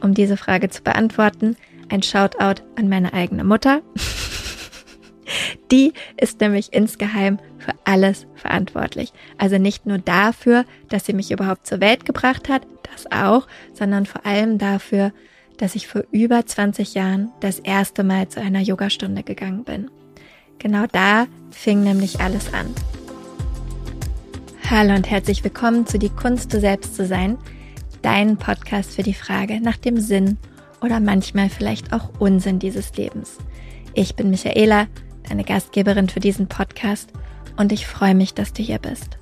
um 0.00 0.14
diese 0.14 0.36
Frage 0.36 0.70
zu 0.70 0.82
beantworten, 0.82 1.56
ein 1.88 2.02
Shoutout 2.02 2.62
an 2.76 2.88
meine 2.88 3.12
eigene 3.12 3.44
Mutter. 3.44 3.82
Die 5.70 5.92
ist 6.16 6.40
nämlich 6.40 6.72
insgeheim 6.72 7.38
für 7.58 7.72
alles 7.84 8.26
verantwortlich. 8.34 9.12
Also 9.38 9.58
nicht 9.58 9.86
nur 9.86 9.98
dafür, 9.98 10.64
dass 10.88 11.06
sie 11.06 11.12
mich 11.12 11.30
überhaupt 11.30 11.66
zur 11.66 11.80
Welt 11.80 12.04
gebracht 12.04 12.48
hat, 12.48 12.66
das 12.90 13.10
auch, 13.12 13.46
sondern 13.72 14.06
vor 14.06 14.26
allem 14.26 14.58
dafür, 14.58 15.12
dass 15.58 15.74
ich 15.74 15.86
vor 15.86 16.02
über 16.10 16.44
20 16.44 16.94
Jahren 16.94 17.30
das 17.40 17.58
erste 17.58 18.02
Mal 18.02 18.28
zu 18.28 18.40
einer 18.40 18.60
Yogastunde 18.60 19.22
gegangen 19.22 19.64
bin. 19.64 19.90
Genau 20.58 20.86
da 20.90 21.26
fing 21.50 21.82
nämlich 21.82 22.20
alles 22.20 22.52
an. 22.52 22.66
Hallo 24.68 24.94
und 24.94 25.10
herzlich 25.10 25.42
willkommen 25.42 25.86
zu 25.86 25.98
Die 25.98 26.10
Kunst, 26.10 26.52
du 26.54 26.60
selbst 26.60 26.94
zu 26.94 27.06
sein, 27.06 27.38
dein 28.02 28.36
Podcast 28.36 28.94
für 28.94 29.02
die 29.02 29.14
Frage 29.14 29.60
nach 29.60 29.76
dem 29.76 29.98
Sinn 30.00 30.38
oder 30.80 31.00
manchmal 31.00 31.48
vielleicht 31.48 31.92
auch 31.92 32.10
Unsinn 32.18 32.58
dieses 32.58 32.96
Lebens. 32.96 33.38
Ich 33.94 34.14
bin 34.14 34.30
Michaela, 34.30 34.86
deine 35.28 35.44
Gastgeberin 35.44 36.08
für 36.08 36.20
diesen 36.20 36.48
Podcast 36.48 37.10
und 37.56 37.72
ich 37.72 37.86
freue 37.86 38.14
mich, 38.14 38.34
dass 38.34 38.52
du 38.52 38.62
hier 38.62 38.78
bist. 38.78 39.18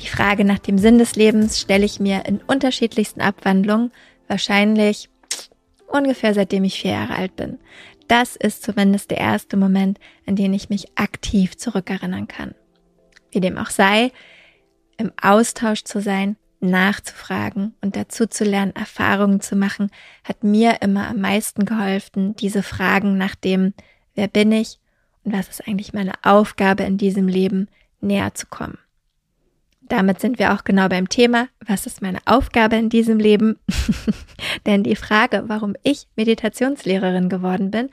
Die 0.00 0.08
Frage 0.08 0.44
nach 0.44 0.58
dem 0.58 0.78
Sinn 0.78 0.98
des 0.98 1.16
Lebens 1.16 1.60
stelle 1.60 1.84
ich 1.84 2.00
mir 2.00 2.24
in 2.26 2.38
unterschiedlichsten 2.38 3.20
Abwandlungen, 3.20 3.92
wahrscheinlich 4.28 5.10
ungefähr 5.88 6.34
seitdem 6.34 6.64
ich 6.64 6.80
vier 6.80 6.92
Jahre 6.92 7.16
alt 7.16 7.36
bin. 7.36 7.58
Das 8.08 8.36
ist 8.36 8.62
zumindest 8.62 9.10
der 9.10 9.18
erste 9.18 9.56
Moment, 9.56 9.98
an 10.26 10.36
den 10.36 10.52
ich 10.52 10.70
mich 10.70 10.86
aktiv 10.96 11.56
zurückerinnern 11.56 12.28
kann. 12.28 12.54
Wie 13.30 13.40
dem 13.40 13.58
auch 13.58 13.70
sei, 13.70 14.10
im 14.96 15.12
Austausch 15.20 15.84
zu 15.84 16.00
sein, 16.00 16.36
nachzufragen 16.60 17.74
und 17.80 17.96
dazu 17.96 18.26
zu 18.26 18.44
lernen, 18.44 18.74
Erfahrungen 18.76 19.40
zu 19.40 19.56
machen, 19.56 19.90
hat 20.24 20.44
mir 20.44 20.82
immer 20.82 21.08
am 21.08 21.20
meisten 21.20 21.64
geholfen, 21.64 22.36
diese 22.36 22.62
Fragen 22.62 23.16
nach 23.16 23.34
dem, 23.34 23.72
wer 24.14 24.28
bin 24.28 24.52
ich 24.52 24.78
und 25.24 25.32
was 25.32 25.48
ist 25.48 25.66
eigentlich 25.66 25.92
meine 25.92 26.12
Aufgabe 26.22 26.82
in 26.84 26.98
diesem 26.98 27.28
Leben, 27.28 27.68
näher 28.00 28.34
zu 28.34 28.46
kommen. 28.46 28.78
Damit 29.82 30.20
sind 30.20 30.38
wir 30.38 30.54
auch 30.54 30.62
genau 30.62 30.88
beim 30.88 31.08
Thema, 31.08 31.48
was 31.66 31.86
ist 31.86 32.00
meine 32.00 32.20
Aufgabe 32.24 32.76
in 32.76 32.90
diesem 32.90 33.18
Leben? 33.18 33.58
Denn 34.66 34.84
die 34.84 34.94
Frage, 34.94 35.44
warum 35.46 35.74
ich 35.82 36.06
Meditationslehrerin 36.14 37.28
geworden 37.28 37.72
bin, 37.72 37.90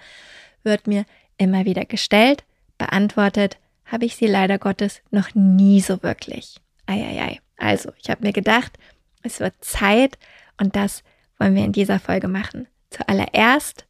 wird 0.63 0.85
mir 0.85 1.05
immer 1.37 1.65
wieder 1.65 1.85
gestellt, 1.85 2.43
beantwortet, 2.77 3.57
habe 3.85 4.05
ich 4.05 4.15
sie 4.15 4.27
leider 4.27 4.59
Gottes 4.59 5.01
noch 5.09 5.33
nie 5.33 5.81
so 5.81 6.03
wirklich. 6.03 6.57
Eieiei. 6.85 7.39
Also, 7.57 7.91
ich 8.01 8.09
habe 8.09 8.25
mir 8.25 8.33
gedacht, 8.33 8.77
es 9.23 9.39
wird 9.39 9.53
Zeit 9.61 10.17
und 10.57 10.75
das 10.75 11.03
wollen 11.37 11.55
wir 11.55 11.65
in 11.65 11.71
dieser 11.71 11.99
Folge 11.99 12.27
machen. 12.27 12.67
Zuallererst, 12.89 13.85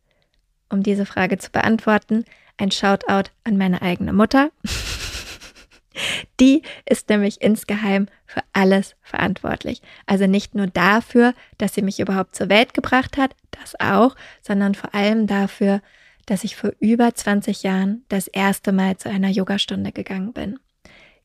um 0.69 0.83
diese 0.83 1.05
Frage 1.05 1.37
zu 1.37 1.51
beantworten, 1.51 2.25
ein 2.57 2.71
Shoutout 2.71 3.29
an 3.43 3.57
meine 3.57 3.81
eigene 3.81 4.13
Mutter. 4.13 4.51
Die 6.39 6.61
ist 6.85 7.09
nämlich 7.09 7.41
insgeheim 7.41 8.07
für 8.25 8.41
alles 8.53 8.95
verantwortlich. 9.01 9.81
Also 10.05 10.27
nicht 10.27 10.53
nur 10.53 10.67
dafür, 10.67 11.33
dass 11.57 11.73
sie 11.73 11.81
mich 11.81 11.99
überhaupt 11.99 12.35
zur 12.35 12.49
Welt 12.49 12.73
gebracht 12.73 13.17
hat, 13.17 13.35
das 13.51 13.79
auch, 13.79 14.15
sondern 14.41 14.75
vor 14.75 14.93
allem 14.93 15.27
dafür, 15.27 15.81
dass 16.25 16.43
ich 16.43 16.55
vor 16.55 16.71
über 16.79 17.13
20 17.13 17.63
Jahren 17.63 18.03
das 18.09 18.27
erste 18.27 18.71
Mal 18.71 18.97
zu 18.97 19.09
einer 19.09 19.29
Yogastunde 19.29 19.91
gegangen 19.91 20.33
bin. 20.33 20.59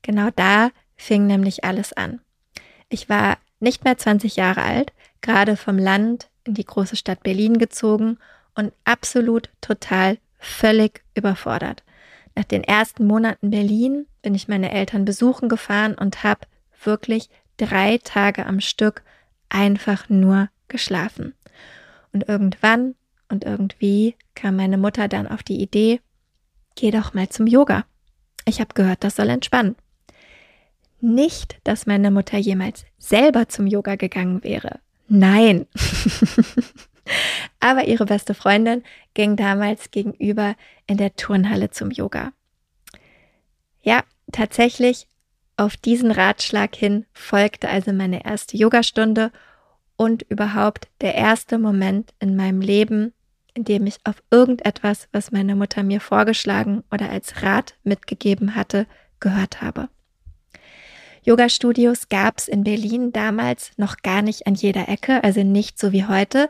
Genau 0.00 0.30
da 0.34 0.70
fing 0.96 1.26
nämlich 1.26 1.64
alles 1.64 1.92
an. 1.92 2.20
Ich 2.92 3.08
war 3.08 3.38
nicht 3.58 3.84
mehr 3.84 3.96
20 3.96 4.36
Jahre 4.36 4.62
alt, 4.62 4.92
gerade 5.22 5.56
vom 5.56 5.78
Land 5.78 6.28
in 6.44 6.52
die 6.52 6.64
große 6.66 6.94
Stadt 6.94 7.22
Berlin 7.22 7.56
gezogen 7.56 8.18
und 8.54 8.74
absolut 8.84 9.48
total 9.62 10.18
völlig 10.38 11.02
überfordert. 11.14 11.84
Nach 12.34 12.44
den 12.44 12.62
ersten 12.62 13.06
Monaten 13.06 13.48
Berlin 13.48 14.04
bin 14.20 14.34
ich 14.34 14.46
meine 14.46 14.70
Eltern 14.72 15.06
besuchen 15.06 15.48
gefahren 15.48 15.94
und 15.94 16.22
habe 16.22 16.46
wirklich 16.84 17.30
drei 17.56 17.96
Tage 17.96 18.44
am 18.44 18.60
Stück 18.60 19.02
einfach 19.48 20.10
nur 20.10 20.50
geschlafen. 20.68 21.32
Und 22.12 22.28
irgendwann 22.28 22.94
und 23.30 23.44
irgendwie 23.44 24.16
kam 24.34 24.56
meine 24.56 24.76
Mutter 24.76 25.08
dann 25.08 25.26
auf 25.26 25.42
die 25.42 25.62
Idee, 25.62 26.02
geh 26.74 26.90
doch 26.90 27.14
mal 27.14 27.30
zum 27.30 27.46
Yoga. 27.46 27.86
Ich 28.44 28.60
habe 28.60 28.74
gehört, 28.74 29.02
das 29.02 29.16
soll 29.16 29.30
entspannen. 29.30 29.76
Nicht, 31.04 31.58
dass 31.64 31.86
meine 31.86 32.12
Mutter 32.12 32.38
jemals 32.38 32.84
selber 32.96 33.48
zum 33.48 33.66
Yoga 33.66 33.96
gegangen 33.96 34.44
wäre. 34.44 34.78
Nein. 35.08 35.66
Aber 37.60 37.88
ihre 37.88 38.06
beste 38.06 38.34
Freundin 38.34 38.84
ging 39.12 39.34
damals 39.34 39.90
gegenüber 39.90 40.54
in 40.86 40.98
der 40.98 41.16
Turnhalle 41.16 41.70
zum 41.70 41.90
Yoga. 41.90 42.32
Ja, 43.82 44.04
tatsächlich 44.30 45.08
auf 45.56 45.76
diesen 45.76 46.12
Ratschlag 46.12 46.76
hin 46.76 47.04
folgte 47.12 47.68
also 47.68 47.92
meine 47.92 48.24
erste 48.24 48.56
Yogastunde 48.56 49.32
und 49.96 50.22
überhaupt 50.22 50.86
der 51.00 51.16
erste 51.16 51.58
Moment 51.58 52.14
in 52.20 52.36
meinem 52.36 52.60
Leben, 52.60 53.12
in 53.54 53.64
dem 53.64 53.88
ich 53.88 53.98
auf 54.04 54.22
irgendetwas, 54.30 55.08
was 55.10 55.32
meine 55.32 55.56
Mutter 55.56 55.82
mir 55.82 56.00
vorgeschlagen 56.00 56.84
oder 56.92 57.10
als 57.10 57.42
Rat 57.42 57.74
mitgegeben 57.82 58.54
hatte, 58.54 58.86
gehört 59.18 59.62
habe. 59.62 59.88
Yoga-Studios 61.24 62.08
gab 62.08 62.38
es 62.38 62.48
in 62.48 62.64
Berlin 62.64 63.12
damals 63.12 63.70
noch 63.76 63.98
gar 63.98 64.22
nicht 64.22 64.46
an 64.46 64.54
jeder 64.54 64.88
Ecke, 64.88 65.22
also 65.22 65.44
nicht 65.44 65.78
so 65.78 65.92
wie 65.92 66.04
heute. 66.04 66.48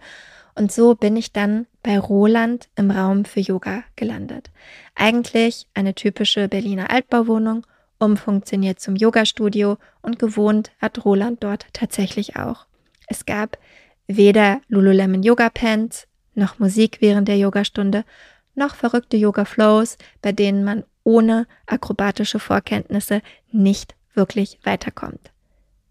Und 0.54 0.72
so 0.72 0.94
bin 0.94 1.16
ich 1.16 1.32
dann 1.32 1.66
bei 1.82 1.98
Roland 1.98 2.68
im 2.76 2.90
Raum 2.90 3.24
für 3.24 3.40
Yoga 3.40 3.84
gelandet. 3.96 4.50
Eigentlich 4.94 5.66
eine 5.74 5.94
typische 5.94 6.48
Berliner 6.48 6.90
Altbauwohnung, 6.90 7.66
umfunktioniert 7.98 8.80
zum 8.80 8.96
Yoga-Studio 8.96 9.76
und 10.00 10.18
gewohnt 10.18 10.72
hat 10.80 11.04
Roland 11.04 11.44
dort 11.44 11.66
tatsächlich 11.72 12.36
auch. 12.36 12.66
Es 13.08 13.26
gab 13.26 13.58
weder 14.06 14.60
Lululemon 14.68 15.22
Yoga 15.22 15.50
Pants, 15.50 16.06
noch 16.34 16.58
Musik 16.58 16.98
während 17.00 17.28
der 17.28 17.38
Yogastunde, 17.38 18.04
noch 18.54 18.74
verrückte 18.74 19.16
Yoga 19.16 19.44
Flows, 19.44 19.98
bei 20.22 20.32
denen 20.32 20.64
man 20.64 20.84
ohne 21.04 21.46
akrobatische 21.66 22.38
Vorkenntnisse 22.38 23.22
nicht 23.50 23.94
wirklich 24.14 24.58
weiterkommt. 24.64 25.32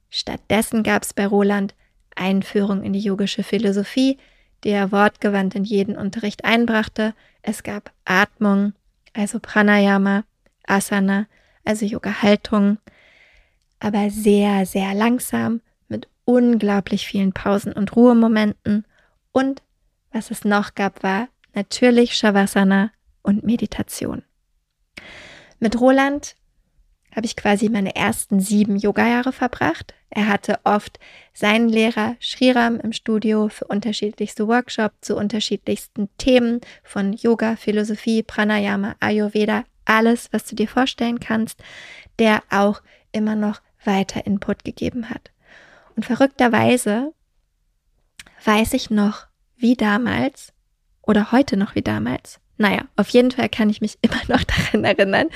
Stattdessen 0.09 0.83
gab 0.83 1.03
es 1.03 1.13
bei 1.13 1.25
Roland 1.25 1.73
Einführung 2.15 2.83
in 2.83 2.93
die 2.93 2.99
yogische 2.99 3.43
Philosophie, 3.43 4.17
die 4.63 4.69
er 4.69 4.91
wortgewandt 4.91 5.55
in 5.55 5.63
jeden 5.63 5.95
Unterricht 5.95 6.45
einbrachte. 6.45 7.13
Es 7.41 7.63
gab 7.63 7.91
Atmung, 8.05 8.73
also 9.13 9.39
Pranayama, 9.39 10.23
Asana, 10.65 11.27
also 11.63 11.85
Yoga-Haltung, 11.85 12.77
aber 13.79 14.09
sehr, 14.09 14.65
sehr 14.65 14.93
langsam 14.93 15.61
mit 15.87 16.07
unglaublich 16.25 17.07
vielen 17.07 17.33
Pausen 17.33 17.73
und 17.73 17.95
Ruhemomenten. 17.95 18.85
Und 19.31 19.63
was 20.11 20.29
es 20.29 20.45
noch 20.45 20.75
gab, 20.75 21.03
war 21.03 21.29
natürlich 21.53 22.13
Shavasana 22.15 22.91
und 23.23 23.43
Meditation. 23.43 24.23
Mit 25.59 25.79
Roland 25.79 26.35
habe 27.15 27.25
ich 27.25 27.35
quasi 27.35 27.69
meine 27.69 27.95
ersten 27.95 28.39
sieben 28.39 28.77
Yoga-Jahre 28.77 29.31
verbracht. 29.31 29.93
Er 30.09 30.27
hatte 30.27 30.59
oft 30.63 30.99
seinen 31.33 31.69
Lehrer 31.69 32.15
Shriram 32.19 32.79
im 32.79 32.93
Studio 32.93 33.49
für 33.49 33.65
unterschiedlichste 33.65 34.47
Workshops 34.47 34.95
zu 35.01 35.15
unterschiedlichsten 35.15 36.09
Themen 36.17 36.61
von 36.83 37.13
Yoga, 37.13 37.55
Philosophie, 37.55 38.23
Pranayama, 38.23 38.95
Ayurveda, 38.99 39.63
alles, 39.85 40.29
was 40.31 40.45
du 40.45 40.55
dir 40.55 40.67
vorstellen 40.67 41.19
kannst, 41.19 41.61
der 42.19 42.43
auch 42.49 42.81
immer 43.11 43.35
noch 43.35 43.61
weiter 43.83 44.25
Input 44.25 44.63
gegeben 44.63 45.09
hat. 45.09 45.31
Und 45.95 46.05
verrückterweise 46.05 47.13
weiß 48.43 48.73
ich 48.73 48.89
noch, 48.89 49.27
wie 49.57 49.75
damals 49.75 50.53
oder 51.01 51.31
heute 51.31 51.57
noch 51.57 51.75
wie 51.75 51.81
damals, 51.81 52.39
naja, 52.61 52.83
auf 52.95 53.09
jeden 53.09 53.31
Fall 53.31 53.49
kann 53.49 53.69
ich 53.69 53.81
mich 53.81 53.97
immer 54.01 54.21
noch 54.27 54.43
daran 54.43 54.83
erinnern, 54.83 55.27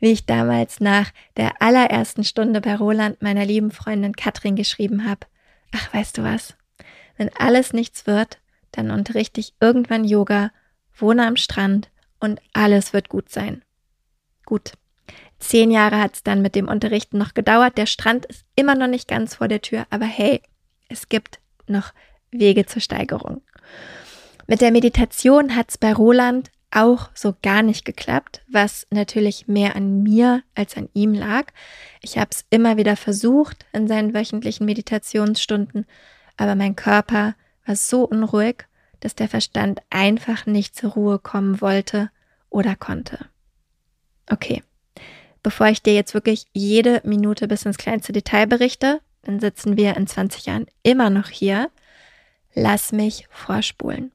wie 0.00 0.12
ich 0.12 0.26
damals 0.26 0.80
nach 0.80 1.10
der 1.36 1.60
allerersten 1.62 2.24
Stunde 2.24 2.60
bei 2.60 2.76
Roland 2.76 3.22
meiner 3.22 3.44
lieben 3.44 3.70
Freundin 3.70 4.14
Katrin 4.14 4.54
geschrieben 4.54 5.08
habe. 5.08 5.26
Ach, 5.74 5.92
weißt 5.92 6.18
du 6.18 6.22
was? 6.22 6.54
Wenn 7.16 7.30
alles 7.36 7.72
nichts 7.72 8.06
wird, 8.06 8.38
dann 8.72 8.90
unterrichte 8.90 9.40
ich 9.40 9.54
irgendwann 9.60 10.04
Yoga, 10.04 10.50
wohne 10.96 11.26
am 11.26 11.36
Strand 11.36 11.90
und 12.20 12.40
alles 12.52 12.92
wird 12.92 13.08
gut 13.08 13.30
sein. 13.30 13.62
Gut. 14.44 14.72
Zehn 15.38 15.70
Jahre 15.70 16.00
hat 16.00 16.14
es 16.14 16.22
dann 16.22 16.42
mit 16.42 16.54
dem 16.54 16.68
Unterrichten 16.68 17.16
noch 17.16 17.32
gedauert. 17.32 17.78
Der 17.78 17.86
Strand 17.86 18.26
ist 18.26 18.44
immer 18.56 18.74
noch 18.74 18.88
nicht 18.88 19.08
ganz 19.08 19.36
vor 19.36 19.48
der 19.48 19.62
Tür, 19.62 19.86
aber 19.90 20.04
hey, 20.04 20.42
es 20.88 21.08
gibt 21.08 21.38
noch 21.66 21.92
Wege 22.30 22.66
zur 22.66 22.82
Steigerung. 22.82 23.42
Mit 24.46 24.60
der 24.60 24.72
Meditation 24.72 25.54
hat 25.54 25.70
es 25.70 25.78
bei 25.78 25.92
Roland 25.92 26.50
auch 26.70 27.10
so 27.14 27.34
gar 27.42 27.62
nicht 27.62 27.84
geklappt, 27.84 28.42
was 28.48 28.86
natürlich 28.90 29.48
mehr 29.48 29.74
an 29.76 30.02
mir 30.02 30.42
als 30.54 30.76
an 30.76 30.88
ihm 30.92 31.14
lag. 31.14 31.46
Ich 32.02 32.18
habe 32.18 32.30
es 32.30 32.44
immer 32.50 32.76
wieder 32.76 32.96
versucht 32.96 33.66
in 33.72 33.88
seinen 33.88 34.14
wöchentlichen 34.14 34.66
Meditationsstunden, 34.66 35.86
aber 36.36 36.54
mein 36.54 36.76
Körper 36.76 37.34
war 37.64 37.76
so 37.76 38.04
unruhig, 38.04 38.66
dass 39.00 39.14
der 39.14 39.28
Verstand 39.28 39.80
einfach 39.90 40.46
nicht 40.46 40.76
zur 40.76 40.92
Ruhe 40.92 41.18
kommen 41.18 41.60
wollte 41.60 42.10
oder 42.50 42.76
konnte. 42.76 43.18
Okay, 44.30 44.62
bevor 45.42 45.68
ich 45.68 45.82
dir 45.82 45.94
jetzt 45.94 46.14
wirklich 46.14 46.46
jede 46.52 47.00
Minute 47.04 47.48
bis 47.48 47.64
ins 47.64 47.78
kleinste 47.78 48.12
Detail 48.12 48.46
berichte, 48.46 49.00
dann 49.22 49.40
sitzen 49.40 49.76
wir 49.76 49.96
in 49.96 50.06
20 50.06 50.46
Jahren 50.46 50.66
immer 50.82 51.10
noch 51.10 51.28
hier. 51.28 51.70
Lass 52.54 52.92
mich 52.92 53.26
vorspulen. 53.30 54.12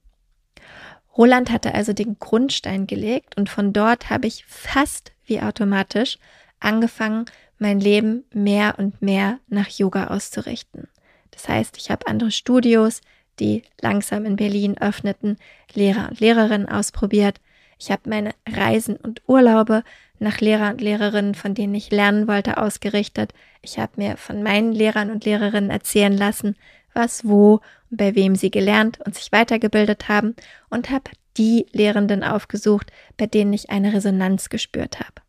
Roland 1.17 1.51
hatte 1.51 1.73
also 1.73 1.93
den 1.93 2.17
Grundstein 2.19 2.87
gelegt 2.87 3.37
und 3.37 3.49
von 3.49 3.73
dort 3.73 4.09
habe 4.09 4.27
ich 4.27 4.45
fast 4.45 5.11
wie 5.25 5.41
automatisch 5.41 6.17
angefangen, 6.59 7.25
mein 7.59 7.79
Leben 7.79 8.25
mehr 8.33 8.75
und 8.77 9.01
mehr 9.01 9.39
nach 9.47 9.69
Yoga 9.69 10.07
auszurichten. 10.07 10.87
Das 11.31 11.47
heißt, 11.47 11.77
ich 11.77 11.91
habe 11.91 12.07
andere 12.07 12.31
Studios, 12.31 13.01
die 13.39 13.63
langsam 13.81 14.25
in 14.25 14.35
Berlin 14.35 14.77
öffneten, 14.77 15.37
Lehrer 15.73 16.09
und 16.09 16.19
Lehrerinnen 16.19 16.69
ausprobiert. 16.69 17.39
Ich 17.79 17.91
habe 17.91 18.09
meine 18.09 18.31
Reisen 18.47 18.95
und 18.97 19.21
Urlaube 19.27 19.83
nach 20.19 20.39
Lehrer 20.39 20.71
und 20.71 20.81
Lehrerinnen, 20.81 21.35
von 21.35 21.53
denen 21.53 21.75
ich 21.75 21.91
lernen 21.91 22.27
wollte, 22.27 22.57
ausgerichtet. 22.57 23.33
Ich 23.61 23.79
habe 23.79 23.93
mir 23.97 24.17
von 24.17 24.43
meinen 24.43 24.71
Lehrern 24.71 25.09
und 25.09 25.25
Lehrerinnen 25.25 25.69
erzählen 25.69 26.15
lassen, 26.15 26.55
was, 26.93 27.27
wo 27.27 27.61
und 27.89 27.97
bei 27.97 28.15
wem 28.15 28.35
sie 28.35 28.51
gelernt 28.51 28.99
und 29.05 29.15
sich 29.15 29.31
weitergebildet 29.31 30.09
haben 30.09 30.35
und 30.69 30.89
habe 30.89 31.11
die 31.37 31.65
Lehrenden 31.71 32.23
aufgesucht, 32.23 32.91
bei 33.17 33.27
denen 33.27 33.53
ich 33.53 33.69
eine 33.69 33.93
Resonanz 33.93 34.49
gespürt 34.49 34.99
habe. 34.99 35.21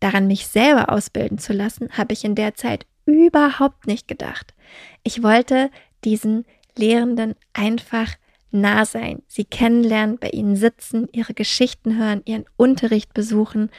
Daran 0.00 0.26
mich 0.26 0.46
selber 0.46 0.90
ausbilden 0.90 1.38
zu 1.38 1.52
lassen, 1.52 1.88
habe 1.92 2.12
ich 2.12 2.24
in 2.24 2.34
der 2.34 2.54
Zeit 2.54 2.86
überhaupt 3.06 3.86
nicht 3.86 4.08
gedacht. 4.08 4.54
Ich 5.02 5.22
wollte 5.22 5.70
diesen 6.04 6.44
Lehrenden 6.76 7.34
einfach 7.52 8.14
nah 8.50 8.84
sein, 8.84 9.22
sie 9.26 9.44
kennenlernen, 9.44 10.18
bei 10.18 10.30
ihnen 10.30 10.56
sitzen, 10.56 11.08
ihre 11.12 11.34
Geschichten 11.34 11.96
hören, 11.98 12.22
ihren 12.24 12.44
Unterricht 12.56 13.12
besuchen, 13.12 13.70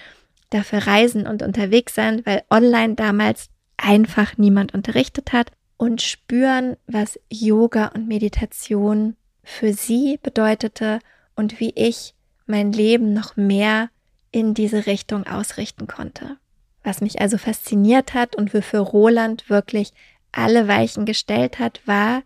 dafür 0.49 0.79
reisen 0.87 1.27
und 1.27 1.41
unterwegs 1.41 1.95
sein, 1.95 2.21
weil 2.25 2.43
online 2.49 2.95
damals 2.95 3.49
einfach 3.77 4.37
niemand 4.37 4.73
unterrichtet 4.73 5.33
hat 5.33 5.51
und 5.77 6.01
spüren, 6.01 6.77
was 6.87 7.19
Yoga 7.29 7.87
und 7.87 8.07
Meditation 8.07 9.15
für 9.43 9.73
sie 9.73 10.19
bedeutete 10.21 10.99
und 11.35 11.59
wie 11.59 11.71
ich 11.75 12.13
mein 12.45 12.71
Leben 12.71 13.13
noch 13.13 13.35
mehr 13.35 13.89
in 14.31 14.53
diese 14.53 14.85
Richtung 14.85 15.25
ausrichten 15.25 15.87
konnte. 15.87 16.37
Was 16.83 17.01
mich 17.01 17.19
also 17.21 17.37
fasziniert 17.37 18.13
hat 18.13 18.35
und 18.35 18.53
wofür 18.53 18.81
Roland 18.81 19.49
wirklich 19.49 19.91
alle 20.31 20.67
Weichen 20.67 21.05
gestellt 21.05 21.59
hat, 21.59 21.81
war, 21.85 22.21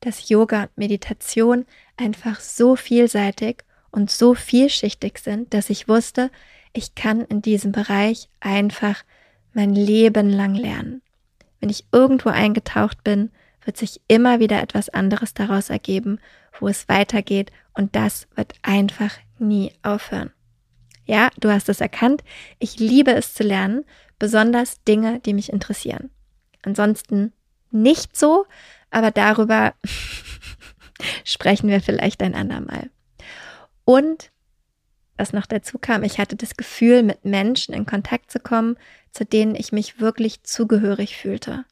dass 0.00 0.28
Yoga 0.28 0.64
und 0.64 0.76
Meditation 0.76 1.66
einfach 1.96 2.40
so 2.40 2.76
vielseitig 2.76 3.64
und 3.90 4.10
so 4.10 4.34
vielschichtig 4.34 5.18
sind, 5.18 5.54
dass 5.54 5.70
ich 5.70 5.88
wusste, 5.88 6.30
ich 6.72 6.94
kann 6.94 7.22
in 7.22 7.42
diesem 7.42 7.72
Bereich 7.72 8.28
einfach 8.40 9.04
mein 9.52 9.74
Leben 9.74 10.28
lang 10.28 10.54
lernen. 10.54 11.00
Wenn 11.64 11.70
ich 11.70 11.86
irgendwo 11.92 12.28
eingetaucht 12.28 13.04
bin, 13.04 13.30
wird 13.64 13.78
sich 13.78 14.02
immer 14.06 14.38
wieder 14.38 14.60
etwas 14.60 14.90
anderes 14.90 15.32
daraus 15.32 15.70
ergeben, 15.70 16.20
wo 16.60 16.68
es 16.68 16.90
weitergeht 16.90 17.52
und 17.72 17.96
das 17.96 18.28
wird 18.34 18.52
einfach 18.60 19.16
nie 19.38 19.72
aufhören. 19.82 20.30
Ja, 21.06 21.30
du 21.40 21.50
hast 21.50 21.70
es 21.70 21.80
erkannt. 21.80 22.22
Ich 22.58 22.78
liebe 22.78 23.12
es 23.12 23.32
zu 23.32 23.44
lernen, 23.44 23.86
besonders 24.18 24.84
Dinge, 24.84 25.20
die 25.20 25.32
mich 25.32 25.50
interessieren. 25.50 26.10
Ansonsten 26.60 27.32
nicht 27.70 28.14
so, 28.14 28.44
aber 28.90 29.10
darüber 29.10 29.72
sprechen 31.24 31.70
wir 31.70 31.80
vielleicht 31.80 32.22
ein 32.22 32.34
andermal. 32.34 32.90
Und 33.86 34.32
was 35.16 35.32
noch 35.32 35.46
dazu 35.46 35.78
kam, 35.78 36.02
ich 36.02 36.18
hatte 36.18 36.36
das 36.36 36.58
Gefühl, 36.58 37.02
mit 37.02 37.24
Menschen 37.24 37.72
in 37.72 37.86
Kontakt 37.86 38.30
zu 38.30 38.38
kommen, 38.38 38.76
zu 39.14 39.24
denen 39.24 39.54
ich 39.54 39.72
mich 39.72 40.00
wirklich 40.00 40.42
zugehörig 40.42 41.16
fühlte. 41.16 41.64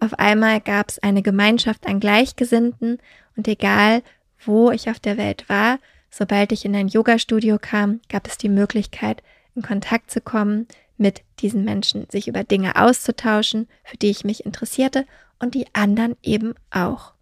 Auf 0.00 0.18
einmal 0.18 0.60
gab 0.60 0.88
es 0.88 0.98
eine 0.98 1.22
Gemeinschaft 1.22 1.86
an 1.86 2.00
Gleichgesinnten 2.00 2.98
und 3.36 3.46
egal, 3.46 4.02
wo 4.44 4.70
ich 4.70 4.90
auf 4.90 4.98
der 4.98 5.16
Welt 5.16 5.48
war, 5.48 5.78
sobald 6.10 6.52
ich 6.52 6.64
in 6.64 6.74
ein 6.74 6.88
Yoga-Studio 6.88 7.58
kam, 7.60 8.00
gab 8.08 8.26
es 8.26 8.38
die 8.38 8.48
Möglichkeit, 8.48 9.22
in 9.54 9.62
Kontakt 9.62 10.10
zu 10.10 10.20
kommen 10.20 10.66
mit 10.96 11.22
diesen 11.40 11.64
Menschen, 11.64 12.08
sich 12.10 12.28
über 12.28 12.44
Dinge 12.44 12.76
auszutauschen, 12.76 13.68
für 13.84 13.96
die 13.98 14.10
ich 14.10 14.24
mich 14.24 14.46
interessierte 14.46 15.06
und 15.38 15.54
die 15.54 15.66
anderen 15.74 16.16
eben 16.22 16.54
auch. 16.70 17.12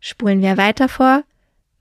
Spulen 0.00 0.42
wir 0.42 0.56
weiter 0.56 0.88
vor. 0.88 1.24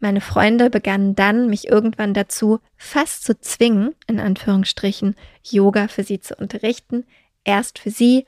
Meine 0.03 0.19
Freunde 0.19 0.69
begannen 0.69 1.15
dann, 1.15 1.49
mich 1.49 1.69
irgendwann 1.69 2.13
dazu 2.13 2.59
fast 2.75 3.23
zu 3.23 3.39
zwingen, 3.39 3.95
in 4.05 4.19
Anführungsstrichen, 4.19 5.15
Yoga 5.49 5.87
für 5.87 6.03
sie 6.03 6.19
zu 6.19 6.35
unterrichten. 6.35 7.05
Erst 7.45 7.79
für 7.79 7.89
sie, 7.89 8.25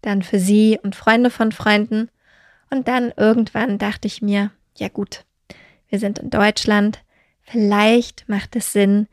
dann 0.00 0.22
für 0.22 0.38
sie 0.38 0.78
und 0.82 0.96
Freunde 0.96 1.28
von 1.28 1.52
Freunden. 1.52 2.08
Und 2.70 2.88
dann 2.88 3.12
irgendwann 3.18 3.76
dachte 3.76 4.08
ich 4.08 4.22
mir, 4.22 4.50
ja 4.78 4.88
gut, 4.88 5.26
wir 5.90 5.98
sind 5.98 6.20
in 6.20 6.30
Deutschland, 6.30 7.00
vielleicht 7.42 8.26
macht 8.26 8.56
es 8.56 8.72
Sinn, 8.72 9.06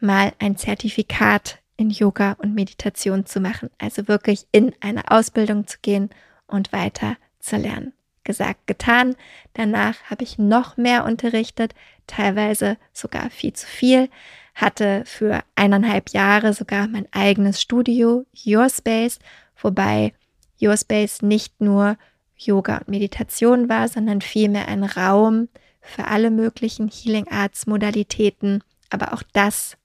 mal 0.00 0.34
ein 0.40 0.58
Zertifikat 0.58 1.60
in 1.78 1.88
Yoga 1.88 2.32
und 2.32 2.54
Meditation 2.54 3.24
zu 3.24 3.40
machen. 3.40 3.70
Also 3.78 4.06
wirklich 4.06 4.46
in 4.52 4.74
eine 4.80 5.10
Ausbildung 5.10 5.66
zu 5.66 5.78
gehen 5.80 6.10
und 6.46 6.74
weiter 6.74 7.16
zu 7.38 7.56
lernen. 7.56 7.94
Gesagt, 8.24 8.66
getan. 8.66 9.16
Danach 9.52 9.96
habe 10.10 10.24
ich 10.24 10.38
noch 10.38 10.76
mehr 10.76 11.04
unterrichtet, 11.04 11.74
teilweise 12.06 12.76
sogar 12.92 13.30
viel 13.30 13.52
zu 13.52 13.66
viel, 13.66 14.08
hatte 14.54 15.02
für 15.04 15.42
eineinhalb 15.56 16.10
Jahre 16.10 16.54
sogar 16.54 16.88
mein 16.88 17.06
eigenes 17.12 17.60
Studio, 17.60 18.24
Your 18.46 18.68
Space, 18.70 19.18
wobei 19.60 20.14
Your 20.60 20.76
Space 20.76 21.22
nicht 21.22 21.60
nur 21.60 21.96
Yoga 22.36 22.78
und 22.78 22.88
Meditation 22.88 23.68
war, 23.68 23.88
sondern 23.88 24.20
vielmehr 24.20 24.68
ein 24.68 24.84
Raum 24.84 25.48
für 25.80 26.06
alle 26.06 26.30
möglichen 26.30 26.88
Healing 26.88 27.28
Arts 27.28 27.66
Modalitäten. 27.66 28.62
Aber 28.90 29.12
auch 29.12 29.22
das 29.32 29.76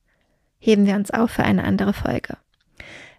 heben 0.60 0.86
wir 0.86 0.96
uns 0.96 1.12
auf 1.12 1.32
für 1.32 1.44
eine 1.44 1.64
andere 1.64 1.94
Folge. 1.94 2.38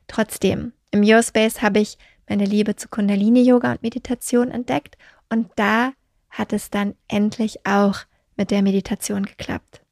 Trotzdem, 0.08 0.72
im 0.90 1.02
Your 1.02 1.22
Space 1.22 1.62
habe 1.62 1.81
ich 1.81 1.99
meine 2.31 2.44
Liebe 2.44 2.77
zu 2.77 2.88
Kundalini-Yoga 2.88 3.73
und 3.73 3.82
Meditation 3.82 4.53
entdeckt 4.53 4.97
und 5.29 5.50
da 5.56 5.93
hat 6.31 6.53
es 6.53 6.71
dann 6.71 6.94
endlich 7.09 7.67
auch 7.67 7.99
mit 8.37 8.53
der 8.53 8.63
Meditation 8.63 9.27
geklappt. 9.27 9.82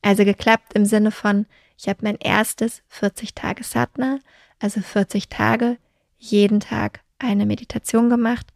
Also 0.00 0.24
geklappt 0.24 0.72
im 0.72 0.86
Sinne 0.86 1.10
von, 1.10 1.46
ich 1.78 1.88
habe 1.88 2.00
mein 2.02 2.16
erstes 2.16 2.82
40 2.88 3.34
Tage 3.34 3.62
Satna, 3.62 4.18
also 4.58 4.80
40 4.80 5.28
Tage, 5.28 5.76
jeden 6.16 6.60
Tag 6.60 7.00
eine 7.18 7.44
Meditation 7.44 8.08
gemacht 8.08 8.46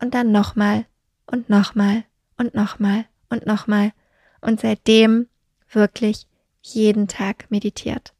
und 0.00 0.12
dann 0.12 0.32
nochmal 0.32 0.84
und 1.26 1.48
nochmal 1.48 2.04
und 2.36 2.54
nochmal 2.54 3.04
und 3.30 3.46
nochmal 3.46 3.92
und 4.40 4.60
seitdem 4.60 5.28
wirklich 5.70 6.26
jeden 6.62 7.06
Tag 7.06 7.48
meditiert. 7.48 8.12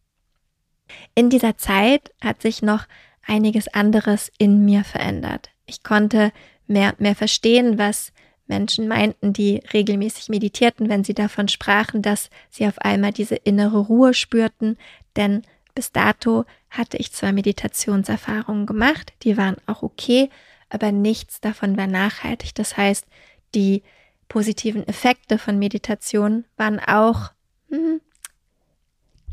In 1.17 1.31
dieser 1.31 1.57
Zeit 1.57 2.13
hat 2.23 2.43
sich 2.43 2.63
noch 2.63 2.87
einiges 3.27 3.69
anderes 3.69 4.31
in 4.39 4.65
mir 4.65 4.85
verändert. 4.85 5.51
Ich 5.67 5.83
konnte 5.83 6.33
mehr, 6.67 6.95
mehr 6.99 7.15
verstehen, 7.15 7.79
was 7.79 8.13
Menschen 8.47 8.89
meinten, 8.89 9.33
die 9.33 9.63
regelmäßig 9.73 10.29
meditierten, 10.29 10.89
wenn 10.89 11.05
sie 11.05 11.15
davon 11.15 11.49
sprachen, 11.49 12.03
dass 12.03 12.29
sie 12.51 12.67
auf 12.67 12.79
einmal 12.79 13.13
diese 13.13 13.37
innere 13.37 13.79
Ruhe 13.79 14.15
spürten, 14.15 14.77
denn 15.17 15.43
bis 15.75 15.93
dato 15.93 16.45
hatte 16.69 16.99
ich 16.99 17.13
zwar 17.13 17.33
Meditationserfahrungen 17.33 18.67
gemacht, 18.67 19.13
die 19.23 19.37
waren 19.37 19.57
auch 19.67 19.83
okay, 19.83 20.29
aber 20.69 20.93
nichts 20.93 21.41
davon 21.41 21.77
war 21.77 21.87
nachhaltig. 21.87 22.55
Das 22.55 22.77
heißt, 22.77 23.07
die 23.55 23.83
positiven 24.29 24.87
Effekte 24.87 25.39
von 25.39 25.59
Meditation 25.59 26.45
waren 26.57 26.81
auch 26.81 27.33
hm, 27.69 28.01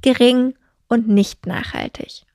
gering 0.01 0.55
und 0.87 1.07
nicht 1.07 1.45
nachhaltig. 1.45 2.25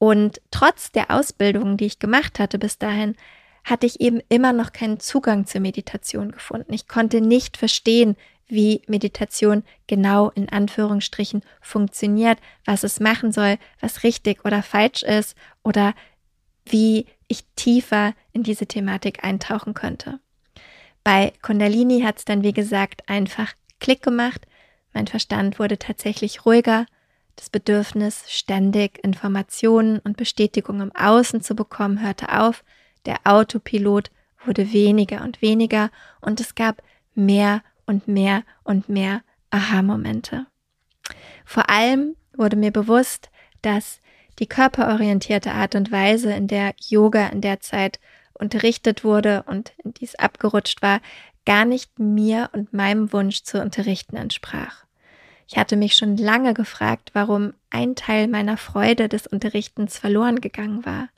Und 0.00 0.40
trotz 0.50 0.92
der 0.92 1.10
Ausbildung, 1.10 1.76
die 1.76 1.84
ich 1.84 1.98
gemacht 1.98 2.38
hatte 2.38 2.58
bis 2.58 2.78
dahin, 2.78 3.16
hatte 3.64 3.84
ich 3.84 4.00
eben 4.00 4.22
immer 4.30 4.54
noch 4.54 4.72
keinen 4.72 4.98
Zugang 4.98 5.44
zur 5.44 5.60
Meditation 5.60 6.32
gefunden. 6.32 6.72
Ich 6.72 6.88
konnte 6.88 7.20
nicht 7.20 7.58
verstehen, 7.58 8.16
wie 8.48 8.80
Meditation 8.86 9.62
genau 9.88 10.30
in 10.30 10.48
Anführungsstrichen 10.48 11.42
funktioniert, 11.60 12.38
was 12.64 12.82
es 12.82 12.98
machen 12.98 13.30
soll, 13.30 13.58
was 13.78 14.02
richtig 14.02 14.46
oder 14.46 14.62
falsch 14.62 15.02
ist 15.02 15.36
oder 15.62 15.92
wie 16.64 17.04
ich 17.28 17.44
tiefer 17.54 18.14
in 18.32 18.42
diese 18.42 18.66
Thematik 18.66 19.22
eintauchen 19.22 19.74
könnte. 19.74 20.18
Bei 21.04 21.34
Kundalini 21.42 22.00
hat 22.00 22.16
es 22.16 22.24
dann, 22.24 22.42
wie 22.42 22.54
gesagt, 22.54 23.06
einfach 23.06 23.52
Klick 23.80 24.02
gemacht. 24.02 24.46
Mein 24.94 25.08
Verstand 25.08 25.58
wurde 25.58 25.78
tatsächlich 25.78 26.46
ruhiger 26.46 26.86
das 27.36 27.50
Bedürfnis, 27.50 28.24
ständig 28.28 29.02
Informationen 29.02 29.98
und 30.00 30.16
Bestätigung 30.16 30.80
im 30.80 30.94
Außen 30.94 31.40
zu 31.40 31.54
bekommen, 31.54 32.02
hörte 32.02 32.38
auf. 32.40 32.64
Der 33.06 33.18
Autopilot 33.24 34.10
wurde 34.44 34.72
weniger 34.72 35.22
und 35.22 35.42
weniger 35.42 35.90
und 36.20 36.40
es 36.40 36.54
gab 36.54 36.82
mehr 37.14 37.62
und 37.86 38.08
mehr 38.08 38.42
und 38.62 38.88
mehr 38.88 39.22
Aha-Momente. 39.50 40.46
Vor 41.44 41.68
allem 41.68 42.16
wurde 42.36 42.56
mir 42.56 42.70
bewusst, 42.70 43.30
dass 43.62 44.00
die 44.38 44.46
körperorientierte 44.46 45.52
Art 45.52 45.74
und 45.74 45.92
Weise, 45.92 46.32
in 46.32 46.46
der 46.46 46.74
Yoga 46.78 47.26
in 47.28 47.40
der 47.40 47.60
Zeit 47.60 48.00
unterrichtet 48.32 49.04
wurde 49.04 49.42
und 49.46 49.72
in 49.84 49.92
dies 49.92 50.14
abgerutscht 50.14 50.80
war, 50.82 51.00
gar 51.44 51.64
nicht 51.64 51.98
mir 51.98 52.50
und 52.52 52.72
meinem 52.72 53.12
Wunsch 53.12 53.42
zu 53.42 53.60
unterrichten 53.60 54.16
entsprach. 54.16 54.84
Ich 55.50 55.58
hatte 55.58 55.76
mich 55.76 55.94
schon 55.96 56.16
lange 56.16 56.54
gefragt, 56.54 57.10
warum 57.12 57.54
ein 57.70 57.96
Teil 57.96 58.28
meiner 58.28 58.56
Freude 58.56 59.08
des 59.08 59.26
Unterrichtens 59.26 59.98
verloren 59.98 60.40
gegangen 60.40 60.86
war. 60.86 61.08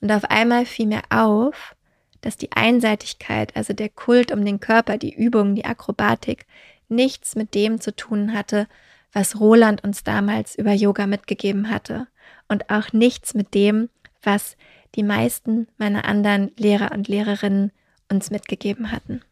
Und 0.00 0.10
auf 0.10 0.24
einmal 0.24 0.66
fiel 0.66 0.86
mir 0.86 1.02
auf, 1.08 1.76
dass 2.20 2.36
die 2.36 2.50
Einseitigkeit, 2.50 3.54
also 3.54 3.72
der 3.72 3.88
Kult 3.88 4.32
um 4.32 4.44
den 4.44 4.58
Körper, 4.58 4.98
die 4.98 5.14
Übungen, 5.14 5.54
die 5.54 5.66
Akrobatik, 5.66 6.46
nichts 6.88 7.36
mit 7.36 7.54
dem 7.54 7.80
zu 7.80 7.94
tun 7.94 8.34
hatte, 8.34 8.66
was 9.12 9.38
Roland 9.38 9.84
uns 9.84 10.02
damals 10.02 10.56
über 10.56 10.72
Yoga 10.72 11.06
mitgegeben 11.06 11.70
hatte 11.70 12.08
und 12.48 12.70
auch 12.70 12.92
nichts 12.92 13.34
mit 13.34 13.54
dem, 13.54 13.88
was 14.20 14.56
die 14.96 15.04
meisten 15.04 15.68
meiner 15.78 16.06
anderen 16.06 16.50
Lehrer 16.56 16.90
und 16.90 17.06
Lehrerinnen 17.06 17.70
uns 18.10 18.32
mitgegeben 18.32 18.90
hatten. 18.90 19.22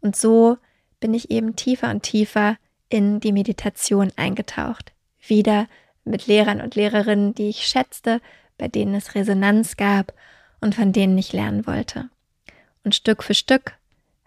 Und 0.00 0.16
so 0.16 0.56
bin 1.00 1.12
ich 1.12 1.30
eben 1.30 1.54
tiefer 1.54 1.90
und 1.90 2.02
tiefer 2.02 2.56
in 2.88 3.20
die 3.20 3.32
Meditation 3.32 4.12
eingetaucht. 4.16 4.92
Wieder 5.20 5.66
mit 6.04 6.26
Lehrern 6.26 6.60
und 6.60 6.74
Lehrerinnen, 6.74 7.34
die 7.34 7.48
ich 7.48 7.66
schätzte, 7.66 8.20
bei 8.56 8.68
denen 8.68 8.94
es 8.94 9.14
Resonanz 9.14 9.76
gab 9.76 10.12
und 10.60 10.74
von 10.74 10.92
denen 10.92 11.16
ich 11.18 11.32
lernen 11.32 11.66
wollte. 11.66 12.08
Und 12.84 12.94
Stück 12.94 13.22
für 13.22 13.34
Stück 13.34 13.74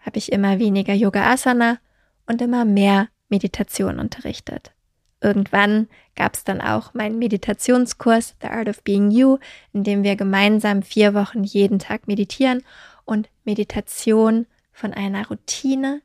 habe 0.00 0.18
ich 0.18 0.32
immer 0.32 0.58
weniger 0.58 0.94
Yoga 0.94 1.30
Asana 1.30 1.78
und 2.26 2.40
immer 2.40 2.64
mehr 2.64 3.08
Meditation 3.28 3.98
unterrichtet. 3.98 4.72
Irgendwann 5.20 5.88
gab 6.16 6.34
es 6.34 6.44
dann 6.44 6.60
auch 6.60 6.94
meinen 6.94 7.18
Meditationskurs 7.18 8.34
The 8.42 8.48
Art 8.48 8.68
of 8.68 8.82
Being 8.82 9.10
You, 9.10 9.38
in 9.72 9.84
dem 9.84 10.02
wir 10.02 10.16
gemeinsam 10.16 10.82
vier 10.82 11.14
Wochen 11.14 11.44
jeden 11.44 11.78
Tag 11.78 12.08
meditieren 12.08 12.62
und 13.04 13.28
Meditation 13.44 14.46
von 14.72 14.92
einer 14.92 15.28
Routine 15.28 16.02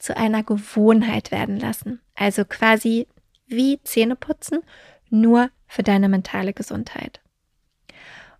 zu 0.00 0.16
einer 0.16 0.42
Gewohnheit 0.42 1.30
werden 1.30 1.58
lassen. 1.58 2.00
Also 2.14 2.44
quasi 2.44 3.06
wie 3.46 3.80
Zähneputzen, 3.82 4.60
nur 5.10 5.50
für 5.66 5.82
deine 5.82 6.08
mentale 6.08 6.52
Gesundheit. 6.52 7.20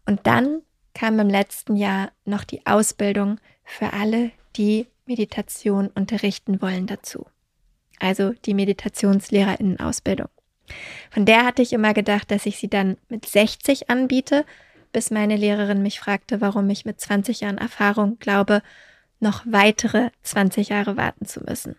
Und 0.06 0.26
dann 0.26 0.62
kam 0.94 1.18
im 1.20 1.28
letzten 1.28 1.76
Jahr 1.76 2.10
noch 2.24 2.44
die 2.44 2.66
Ausbildung 2.66 3.38
für 3.64 3.92
alle, 3.92 4.32
die 4.56 4.86
Meditation 5.06 5.88
unterrichten 5.88 6.60
wollen 6.60 6.86
dazu. 6.86 7.26
Also 7.98 8.32
die 8.44 8.54
Meditationslehrerinnenausbildung. 8.54 10.28
Von 11.10 11.26
der 11.26 11.44
hatte 11.44 11.62
ich 11.62 11.72
immer 11.72 11.94
gedacht, 11.94 12.30
dass 12.30 12.46
ich 12.46 12.58
sie 12.58 12.68
dann 12.68 12.96
mit 13.08 13.26
60 13.26 13.90
anbiete, 13.90 14.44
bis 14.92 15.10
meine 15.10 15.36
Lehrerin 15.36 15.82
mich 15.82 16.00
fragte, 16.00 16.40
warum 16.40 16.68
ich 16.70 16.84
mit 16.84 17.00
20 17.00 17.40
Jahren 17.40 17.58
Erfahrung 17.58 18.18
glaube, 18.18 18.62
noch 19.20 19.42
weitere 19.44 20.10
20 20.22 20.70
Jahre 20.70 20.96
warten 20.96 21.26
zu 21.26 21.40
müssen. 21.40 21.76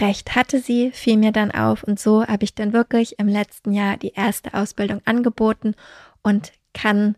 Recht 0.00 0.34
hatte 0.34 0.60
sie, 0.60 0.90
fiel 0.92 1.16
mir 1.16 1.32
dann 1.32 1.52
auf 1.52 1.84
und 1.84 2.00
so 2.00 2.26
habe 2.26 2.44
ich 2.44 2.54
dann 2.54 2.72
wirklich 2.72 3.18
im 3.18 3.28
letzten 3.28 3.72
Jahr 3.72 3.96
die 3.96 4.12
erste 4.12 4.54
Ausbildung 4.54 5.00
angeboten 5.04 5.74
und 6.22 6.52
kann 6.74 7.16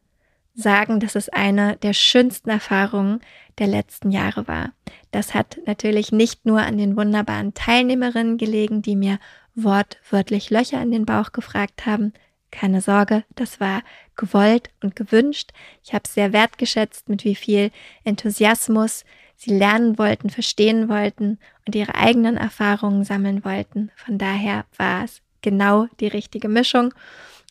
sagen, 0.55 1.01
dass 1.01 1.15
es 1.15 1.29
eine 1.29 1.77
der 1.77 1.93
schönsten 1.93 2.51
Erfahrungen 2.51 3.21
der 3.59 3.69
letzten 3.69 4.11
Jahre 4.11 4.49
war. 4.49 4.73
Das 5.13 5.35
hat 5.35 5.59
natürlich 5.67 6.13
nicht 6.13 6.47
nur 6.47 6.61
an 6.61 6.77
den 6.79 6.97
wunderbaren 6.97 7.55
Teilnehmerinnen 7.55 8.39
gelegen, 8.39 8.83
die 8.83 8.97
mir 8.97 9.19
wortwörtlich 9.55 10.51
Löcher 10.51 10.83
in 10.83 10.91
den 10.91 11.07
Bauch 11.07 11.33
gefragt 11.33 11.87
haben. 11.87 12.13
Keine 12.51 12.81
Sorge, 12.81 13.25
das 13.35 13.61
war 13.61 13.83
gewollt 14.19 14.69
und 14.83 14.95
gewünscht. 14.95 15.53
Ich 15.83 15.95
habe 15.95 16.07
sehr 16.07 16.35
wertgeschätzt, 16.35 17.09
mit 17.09 17.25
wie 17.25 17.35
viel 17.35 17.71
Enthusiasmus 18.05 19.05
sie 19.37 19.57
lernen 19.57 19.97
wollten, 19.97 20.29
verstehen 20.29 20.91
wollten 20.91 21.39
und 21.67 21.75
ihre 21.75 21.95
eigenen 21.95 22.37
Erfahrungen 22.37 23.05
sammeln 23.05 23.45
wollten. 23.45 23.91
Von 23.97 24.19
daher 24.19 24.67
war 24.77 25.05
es 25.05 25.23
genau 25.41 25.87
die 26.01 26.09
richtige 26.09 26.49
Mischung. 26.49 26.93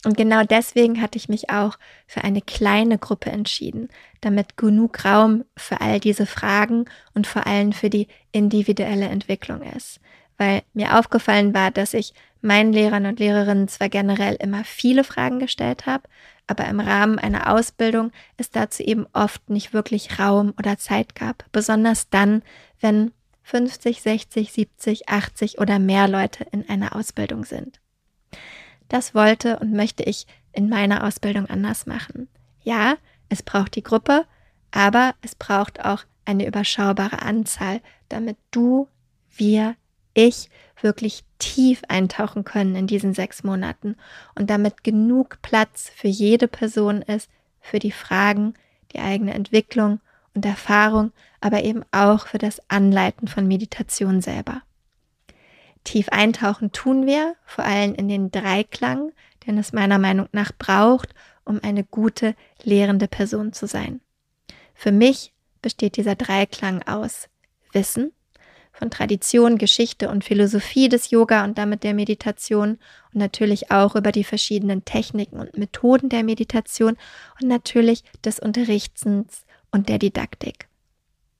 Und 0.06 0.16
genau 0.16 0.44
deswegen 0.44 1.02
hatte 1.02 1.18
ich 1.18 1.28
mich 1.28 1.50
auch 1.50 1.78
für 2.06 2.24
eine 2.24 2.42
kleine 2.42 3.00
Gruppe 3.00 3.32
entschieden, 3.32 3.90
damit 4.22 4.56
genug 4.56 5.04
Raum 5.04 5.44
für 5.56 5.82
all 5.82 6.00
diese 6.00 6.26
Fragen 6.26 6.86
und 7.16 7.26
vor 7.26 7.48
allem 7.48 7.74
für 7.74 7.90
die 7.90 8.08
individuelle 8.32 9.08
Entwicklung 9.08 9.64
ist. 9.64 10.00
Weil 10.38 10.62
mir 10.74 11.00
aufgefallen 11.00 11.54
war, 11.56 11.72
dass 11.72 11.96
ich 11.96 12.14
meinen 12.42 12.74
Lehrern 12.74 13.06
und 13.06 13.20
Lehrerinnen 13.20 13.68
zwar 13.68 13.90
generell 13.90 14.36
immer 14.36 14.64
viele 14.64 15.04
Fragen 15.04 15.40
gestellt 15.40 15.86
habe, 15.86 16.04
aber 16.48 16.66
im 16.66 16.80
Rahmen 16.80 17.20
einer 17.20 17.54
Ausbildung 17.54 18.12
es 18.38 18.50
dazu 18.52 18.84
eben 18.84 19.06
oft 19.14 19.50
nicht 19.50 19.74
wirklich 19.74 20.20
Raum 20.20 20.54
oder 20.58 20.78
Zeit 20.78 21.16
gab, 21.16 21.46
besonders 21.52 22.10
dann, 22.10 22.42
wenn 22.80 23.12
50, 23.44 24.02
60, 24.02 24.52
70, 24.52 25.10
80 25.10 25.60
oder 25.60 25.80
mehr 25.80 26.08
Leute 26.08 26.46
in 26.52 26.68
einer 26.68 26.96
Ausbildung 26.96 27.46
sind. 27.46 27.80
Das 28.90 29.14
wollte 29.14 29.60
und 29.60 29.74
möchte 29.74 30.04
ich 30.04 30.28
in 30.52 30.70
meiner 30.70 31.06
Ausbildung 31.06 31.46
anders 31.48 31.86
machen. 31.86 32.30
Ja, 32.64 32.96
es 33.30 33.44
braucht 33.44 33.76
die 33.76 33.84
Gruppe, 33.84 34.26
aber 34.72 35.16
es 35.22 35.36
braucht 35.36 35.84
auch 35.84 36.04
eine 36.26 36.46
überschaubare 36.46 37.22
Anzahl, 37.22 37.82
damit 38.10 38.38
du, 38.52 38.88
wir, 39.30 39.76
ich 40.14 40.50
wirklich 40.82 41.24
tief 41.40 41.82
eintauchen 41.88 42.44
können 42.44 42.76
in 42.76 42.88
diesen 42.88 43.14
sechs 43.14 43.44
Monaten 43.44 43.96
und 44.36 44.50
damit 44.50 44.84
genug 44.84 45.42
Platz 45.42 45.92
für 45.96 46.08
jede 46.08 46.48
Person 46.48 47.02
ist, 47.02 47.30
für 47.62 47.80
die 47.80 47.92
Fragen, 47.92 48.54
die 48.94 49.00
eigene 49.00 49.34
Entwicklung 49.34 50.00
und 50.34 50.46
Erfahrung, 50.46 51.12
aber 51.42 51.64
eben 51.64 51.84
auch 51.92 52.28
für 52.28 52.38
das 52.38 52.62
Anleiten 52.70 53.28
von 53.28 53.48
Meditation 53.48 54.22
selber. 54.22 54.62
Tief 55.84 56.10
eintauchen 56.10 56.72
tun 56.72 57.06
wir, 57.06 57.36
vor 57.46 57.64
allem 57.64 57.96
in 57.96 58.08
den 58.08 58.30
Dreiklang, 58.30 59.12
den 59.46 59.58
es 59.58 59.74
meiner 59.74 60.00
Meinung 60.00 60.28
nach 60.32 60.52
braucht, 60.58 61.14
um 61.46 61.62
eine 61.64 61.84
gute 61.84 62.36
lehrende 62.62 63.08
Person 63.08 63.54
zu 63.54 63.68
sein. 63.68 64.02
Für 64.74 64.92
mich 64.92 65.34
besteht 65.62 65.98
dieser 65.98 66.16
Dreiklang 66.16 66.84
aus 66.84 67.30
Wissen, 67.72 68.12
von 68.78 68.92
Tradition, 68.92 69.58
Geschichte 69.58 70.10
und 70.10 70.24
Philosophie 70.24 70.90
des 70.90 71.10
Yoga 71.10 71.44
und 71.44 71.58
damit 71.58 71.84
der 71.84 71.94
Meditation 71.94 72.80
und 73.14 73.20
natürlich 73.20 73.72
auch 73.72 73.96
über 73.96 74.12
die 74.12 74.24
verschiedenen 74.24 74.86
Techniken 74.86 75.40
und 75.40 75.58
Methoden 75.58 76.10
der 76.10 76.24
Meditation 76.24 76.98
und 77.42 77.48
natürlich 77.48 78.04
des 78.24 78.40
Unterrichtens 78.40 79.46
und 79.72 79.90
der 79.90 79.98
Didaktik. 79.98 80.68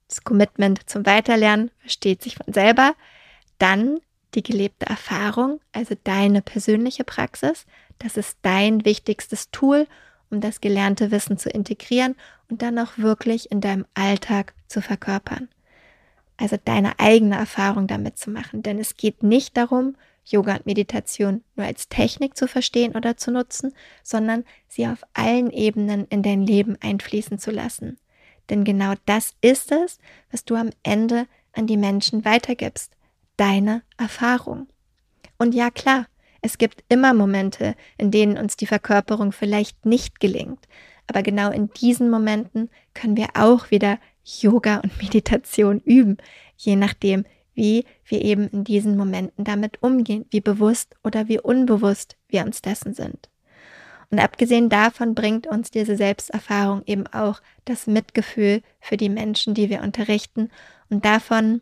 Das 0.08 0.24
Commitment 0.24 0.90
zum 0.90 1.06
Weiterlernen 1.06 1.70
versteht 1.80 2.24
sich 2.24 2.36
von 2.36 2.54
selber. 2.54 2.96
Dann 3.60 4.00
die 4.34 4.44
gelebte 4.44 4.86
Erfahrung, 4.86 5.60
also 5.74 5.96
deine 6.04 6.42
persönliche 6.42 7.04
Praxis. 7.04 7.66
Das 8.00 8.18
ist 8.18 8.38
dein 8.42 8.86
wichtigstes 8.86 9.52
Tool, 9.52 9.88
um 10.30 10.42
das 10.42 10.62
gelernte 10.62 11.12
Wissen 11.12 11.38
zu 11.38 11.50
integrieren 11.50 12.16
und 12.50 12.62
dann 12.62 12.80
auch 12.80 12.98
wirklich 12.98 13.52
in 13.52 13.62
deinem 13.62 13.86
Alltag 13.94 14.54
zu 14.68 14.82
verkörpern. 14.82 15.50
Also 16.38 16.58
deine 16.64 17.00
eigene 17.00 17.36
Erfahrung 17.36 17.88
damit 17.88 18.18
zu 18.18 18.30
machen. 18.30 18.62
Denn 18.64 18.80
es 18.80 18.96
geht 18.96 19.24
nicht 19.24 19.58
darum, 19.58 19.96
Yoga 20.24 20.56
und 20.56 20.66
Meditation 20.66 21.44
nur 21.56 21.66
als 21.66 21.90
Technik 21.90 22.38
zu 22.38 22.48
verstehen 22.48 22.96
oder 22.96 23.18
zu 23.18 23.32
nutzen, 23.32 23.74
sondern 24.04 24.44
sie 24.68 24.88
auf 24.88 25.04
allen 25.14 25.52
Ebenen 25.52 26.06
in 26.10 26.22
dein 26.22 26.42
Leben 26.42 26.78
einfließen 26.82 27.40
zu 27.40 27.52
lassen. 27.52 27.98
Denn 28.50 28.64
genau 28.64 28.94
das 29.06 29.36
ist 29.42 29.72
es, 29.72 30.00
was 30.32 30.46
du 30.46 30.56
am 30.56 30.70
Ende 30.84 31.28
an 31.54 31.68
die 31.68 31.78
Menschen 31.78 32.24
weitergibst 32.24 32.94
deine 33.38 33.84
Erfahrung. 33.98 34.68
Und 35.38 35.54
ja 35.54 35.70
klar, 35.70 36.08
es 36.42 36.58
gibt 36.58 36.84
immer 36.90 37.14
Momente, 37.14 37.76
in 37.98 38.12
denen 38.12 38.38
uns 38.38 38.58
die 38.58 38.68
Verkörperung 38.68 39.32
vielleicht 39.32 39.86
nicht 39.86 40.20
gelingt. 40.20 40.68
Aber 41.08 41.24
genau 41.24 41.52
in 41.52 41.70
diesen 41.70 42.10
Momenten 42.10 42.70
können 42.94 43.16
wir 43.16 43.30
auch 43.36 43.72
wieder 43.72 44.00
Yoga 44.28 44.78
und 44.78 44.98
Meditation 44.98 45.80
üben, 45.80 46.18
je 46.58 46.76
nachdem, 46.76 47.26
wie 47.54 47.86
wir 48.06 48.22
eben 48.22 48.48
in 48.50 48.64
diesen 48.64 48.98
Momenten 48.98 49.44
damit 49.44 49.82
umgehen, 49.82 50.26
wie 50.30 50.42
bewusst 50.42 50.96
oder 51.04 51.28
wie 51.28 51.40
unbewusst 51.40 52.18
wir 52.28 52.46
uns 52.46 52.62
dessen 52.62 52.94
sind. 52.94 53.30
Und 54.10 54.20
abgesehen 54.20 54.70
davon 54.70 55.16
bringt 55.16 55.48
uns 55.48 55.72
diese 55.72 55.98
Selbsterfahrung 55.98 56.84
eben 56.86 57.08
auch 57.08 57.42
das 57.66 57.88
Mitgefühl 57.88 58.62
für 58.80 58.96
die 58.96 59.10
Menschen, 59.10 59.54
die 59.54 59.70
wir 59.70 59.82
unterrichten. 59.82 60.50
Und 60.90 61.04
davon 61.04 61.62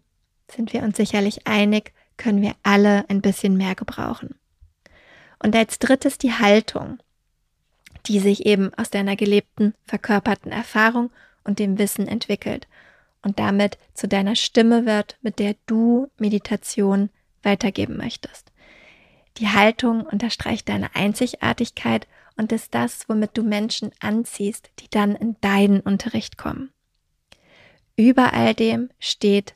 sind 0.51 0.73
wir 0.73 0.83
uns 0.83 0.97
sicherlich 0.97 1.47
einig, 1.47 1.93
können 2.17 2.41
wir 2.41 2.53
alle 2.61 3.05
ein 3.09 3.21
bisschen 3.21 3.57
mehr 3.57 3.75
gebrauchen. 3.75 4.35
Und 5.41 5.55
als 5.55 5.79
drittes 5.79 6.17
die 6.17 6.33
Haltung, 6.33 6.99
die 8.05 8.19
sich 8.19 8.45
eben 8.45 8.73
aus 8.75 8.89
deiner 8.89 9.15
gelebten, 9.15 9.73
verkörperten 9.85 10.51
Erfahrung 10.51 11.11
und 11.45 11.59
dem 11.59 11.77
Wissen 11.77 12.07
entwickelt. 12.07 12.67
und 13.25 13.39
damit 13.39 13.79
zu 13.95 14.07
deiner 14.07 14.35
Stimme 14.35 14.85
wird, 14.85 15.17
mit 15.23 15.39
der 15.39 15.55
du 15.65 16.11
Meditation 16.19 17.09
weitergeben 17.41 17.97
möchtest. 17.97 18.51
Die 19.37 19.47
Haltung 19.47 20.03
unterstreicht 20.03 20.69
deine 20.69 20.95
Einzigartigkeit 20.95 22.07
und 22.37 22.51
ist 22.51 22.75
das, 22.75 23.09
womit 23.09 23.31
du 23.35 23.41
Menschen 23.41 23.91
anziehst, 23.99 24.69
die 24.79 24.89
dann 24.89 25.15
in 25.15 25.35
deinen 25.41 25.79
Unterricht 25.79 26.37
kommen. 26.37 26.71
Über 27.97 28.33
all 28.33 28.53
dem 28.53 28.89
steht 28.99 29.55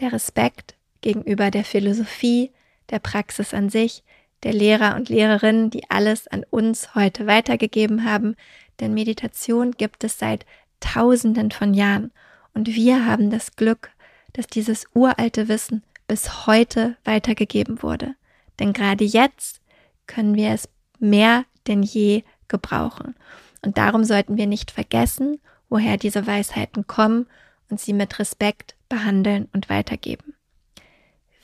der 0.00 0.12
Respekt 0.12 0.76
gegenüber 1.00 1.50
der 1.50 1.64
Philosophie, 1.64 2.52
der 2.88 3.00
Praxis 3.00 3.52
an 3.52 3.68
sich, 3.68 4.02
der 4.42 4.54
Lehrer 4.54 4.96
und 4.96 5.08
Lehrerinnen, 5.08 5.70
die 5.70 5.90
alles 5.90 6.26
an 6.26 6.44
uns 6.48 6.94
heute 6.94 7.26
weitergegeben 7.26 8.04
haben, 8.04 8.36
denn 8.80 8.94
Meditation 8.94 9.72
gibt 9.72 10.04
es 10.04 10.18
seit 10.18 10.46
Tausenden 10.80 11.50
von 11.50 11.74
Jahren 11.74 12.12
und 12.54 12.68
wir 12.68 13.06
haben 13.06 13.30
das 13.30 13.56
Glück, 13.56 13.90
dass 14.32 14.46
dieses 14.46 14.86
uralte 14.94 15.48
Wissen 15.48 15.82
bis 16.06 16.46
heute 16.46 16.96
weitergegeben 17.04 17.82
wurde. 17.82 18.14
Denn 18.58 18.72
gerade 18.72 19.04
jetzt 19.04 19.60
können 20.06 20.34
wir 20.34 20.50
es 20.50 20.68
mehr 20.98 21.44
denn 21.66 21.82
je 21.82 22.24
gebrauchen. 22.48 23.14
Und 23.62 23.78
darum 23.78 24.04
sollten 24.04 24.36
wir 24.36 24.46
nicht 24.46 24.70
vergessen, 24.70 25.40
woher 25.68 25.96
diese 25.96 26.26
Weisheiten 26.26 26.86
kommen 26.86 27.26
und 27.68 27.80
sie 27.80 27.92
mit 27.92 28.18
Respekt 28.18 28.74
behandeln 28.88 29.48
und 29.52 29.70
weitergeben. 29.70 30.34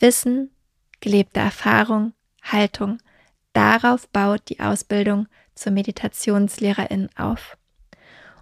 Wissen, 0.01 0.51
gelebte 1.01 1.41
Erfahrung, 1.41 2.13
Haltung, 2.43 2.99
darauf 3.53 4.09
baut 4.09 4.43
die 4.49 4.61
Ausbildung 4.61 5.29
zur 5.55 5.73
Meditationslehrerin 5.73 7.09
auf. 7.17 7.57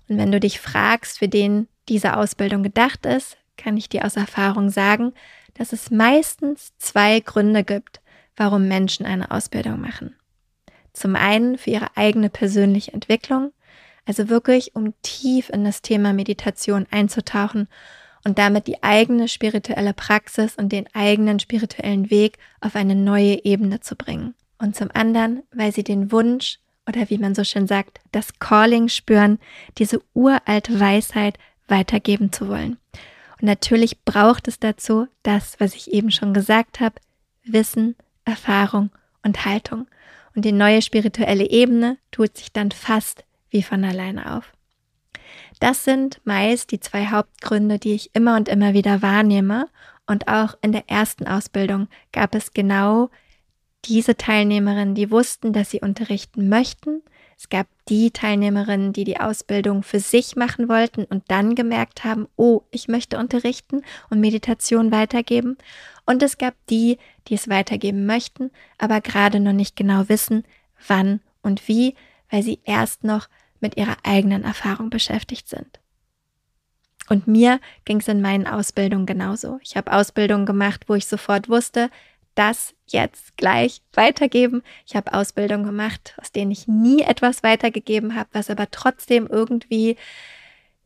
Und 0.09 0.19
wenn 0.19 0.33
du 0.33 0.41
dich 0.41 0.61
fragst, 0.61 1.19
für 1.19 1.29
den 1.29 1.69
diese 1.89 2.17
Ausbildung 2.17 2.63
gedacht 2.63 3.07
ist, 3.07 3.37
kann 3.57 3.77
ich 3.77 3.89
dir 3.89 4.05
aus 4.05 4.17
Erfahrung 4.17 4.71
sagen, 4.71 5.13
dass 5.55 5.73
es 5.73 5.91
meistens 5.91 6.73
zwei 6.79 7.21
Gründe 7.21 7.65
gibt, 7.65 8.01
warum 8.37 8.67
Menschen 8.67 9.07
eine 9.07 9.31
Ausbildung 9.31 9.81
machen. 9.81 10.17
Zum 10.93 11.17
einen 11.17 11.59
für 11.59 11.71
ihre 11.71 11.97
eigene 11.97 12.31
persönliche 12.31 12.93
Entwicklung, 12.93 13.53
also 14.07 14.29
wirklich 14.29 14.75
um 14.75 14.95
tief 15.03 15.51
in 15.51 15.65
das 15.65 15.83
Thema 15.83 16.13
Meditation 16.13 16.87
einzutauchen 16.91 17.69
und 18.25 18.39
damit 18.39 18.67
die 18.67 18.83
eigene 18.83 19.29
spirituelle 19.29 19.95
Praxis 19.95 20.57
und 20.57 20.73
den 20.73 20.87
eigenen 20.95 21.39
spirituellen 21.39 22.11
Weg 22.11 22.39
auf 22.61 22.75
eine 22.75 22.95
neue 22.95 23.45
Ebene 23.45 23.81
zu 23.81 23.97
bringen. 23.97 24.35
Und 24.59 24.77
zum 24.77 24.89
anderen, 24.93 25.43
weil 25.53 25.73
sie 25.73 25.85
den 25.85 26.11
Wunsch 26.11 26.59
oder 26.89 27.09
wie 27.11 27.19
man 27.19 27.35
so 27.35 27.45
schön 27.45 27.67
sagt, 27.67 28.01
das 28.13 28.39
Calling 28.39 28.89
spüren, 28.89 29.39
diese 29.79 30.03
uralte 30.13 30.79
Weisheit 30.79 31.39
weitergeben 31.69 32.33
zu 32.33 32.49
wollen. 32.49 32.79
Und 33.41 33.47
natürlich 33.47 34.05
braucht 34.05 34.49
es 34.49 34.59
dazu 34.59 35.09
das, 35.23 35.59
was 35.61 35.75
ich 35.75 35.93
eben 35.93 36.11
schon 36.11 36.35
gesagt 36.35 36.81
habe, 36.81 36.97
Wissen, 37.45 37.97
Erfahrung 38.25 38.91
und 39.23 39.45
Haltung. 39.45 39.87
Und 40.35 40.45
die 40.45 40.53
neue 40.53 40.83
spirituelle 40.83 41.49
Ebene 41.49 41.99
tut 42.11 42.37
sich 42.37 42.53
dann 42.53 42.71
fast 42.71 43.25
wie 43.51 43.63
von 43.63 43.85
alleine 43.85 44.37
auf. 44.37 44.53
Das 45.61 45.85
sind 45.85 46.21
meist 46.25 46.73
die 46.73 46.81
zwei 46.81 47.07
Hauptgründe, 47.07 47.79
die 47.79 47.95
ich 47.95 48.15
immer 48.15 48.37
und 48.37 48.49
immer 48.49 48.75
wieder 48.75 49.03
wahrnehme. 49.03 49.69
Und 50.07 50.29
auch 50.29 50.57
in 50.61 50.73
der 50.73 50.91
ersten 50.91 51.27
Ausbildung 51.27 51.89
gab 52.13 52.35
es 52.35 52.53
genau 52.53 53.11
diese 53.87 54.17
Teilnehmerinnen, 54.17 54.95
die 54.95 55.11
wussten, 55.11 55.53
dass 55.53 55.71
sie 55.71 55.81
unterrichten 55.81 56.49
möchten. 56.49 57.03
Es 57.37 57.49
gab 57.49 57.67
die 57.89 58.11
Teilnehmerinnen, 58.11 58.93
die 58.93 59.05
die 59.05 59.21
Ausbildung 59.21 59.83
für 59.83 60.01
sich 60.01 60.37
machen 60.37 60.69
wollten 60.69 61.05
und 61.05 61.25
dann 61.29 61.55
gemerkt 61.55 62.05
haben, 62.05 62.29
oh, 62.37 62.63
ich 62.71 62.89
möchte 62.89 63.19
unterrichten 63.19 63.83
und 64.11 64.21
Meditation 64.21 64.93
weitergeben. 64.93 65.59
Und 66.07 66.23
es 66.23 66.39
gab 66.39 66.55
die, 66.71 66.99
die 67.29 67.35
es 67.35 67.49
weitergeben 67.49 68.07
möchten, 68.07 68.51
aber 68.79 69.01
gerade 69.01 69.41
noch 69.41 69.53
nicht 69.53 69.77
genau 69.77 70.09
wissen, 70.09 70.45
wann 70.87 71.21
und 71.43 71.67
wie, 71.69 71.95
weil 72.31 72.43
sie 72.43 72.61
erst 72.65 73.05
noch 73.05 73.29
mit 73.61 73.77
ihrer 73.77 73.97
eigenen 74.03 74.45
Erfahrung 74.45 74.91
beschäftigt 74.91 75.49
sind. 75.49 75.81
Und 77.09 77.27
mir 77.27 77.61
ging 77.85 78.01
es 78.01 78.09
in 78.09 78.23
meinen 78.23 78.47
Ausbildungen 78.47 79.07
genauso. 79.07 79.59
Ich 79.63 79.77
habe 79.77 79.93
Ausbildungen 79.93 80.47
gemacht, 80.47 80.85
wo 80.89 80.95
ich 80.95 81.07
sofort 81.07 81.49
wusste, 81.49 81.91
das 82.35 82.75
jetzt 82.87 83.37
gleich 83.37 83.83
weitergeben. 83.93 84.63
Ich 84.87 84.97
habe 84.97 85.13
Ausbildungen 85.13 85.65
gemacht, 85.65 86.15
aus 86.21 86.33
denen 86.33 86.51
ich 86.51 86.69
nie 86.69 87.03
etwas 87.03 87.43
weitergegeben 87.43 88.15
habe, 88.15 88.29
was 88.33 88.51
aber 88.51 88.71
trotzdem 88.71 89.27
irgendwie 89.27 89.97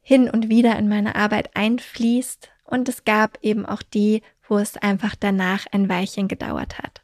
hin 0.03 0.31
und 0.31 0.49
wieder 0.49 0.79
in 0.79 0.89
meine 0.89 1.17
Arbeit 1.17 1.55
einfließt. 1.55 2.51
Und 2.65 2.89
es 2.89 3.05
gab 3.05 3.39
eben 3.43 3.67
auch 3.67 3.83
die, 3.83 4.23
wo 4.49 4.59
es 4.59 4.77
einfach 4.77 5.15
danach 5.19 5.67
ein 5.73 5.89
Weilchen 5.89 6.29
gedauert 6.29 6.79
hat. 6.79 7.03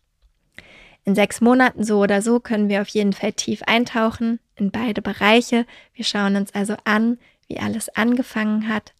In 1.05 1.15
sechs 1.15 1.41
Monaten 1.41 1.85
so 1.85 1.99
oder 2.01 2.23
so 2.23 2.41
können 2.41 2.69
wir 2.69 2.81
auf 2.81 2.89
jeden 2.89 3.13
Fall 3.13 3.33
tief 3.33 3.63
eintauchen 3.65 4.41
in 4.57 4.71
beide 4.71 5.03
Bereiche. 5.03 5.67
Wir 5.93 6.05
schauen 6.05 6.37
uns 6.37 6.55
also 6.55 6.77
an, 6.85 7.19
wie 7.47 7.59
alles 7.59 7.91
angefangen 7.91 8.69
hat 8.69 8.95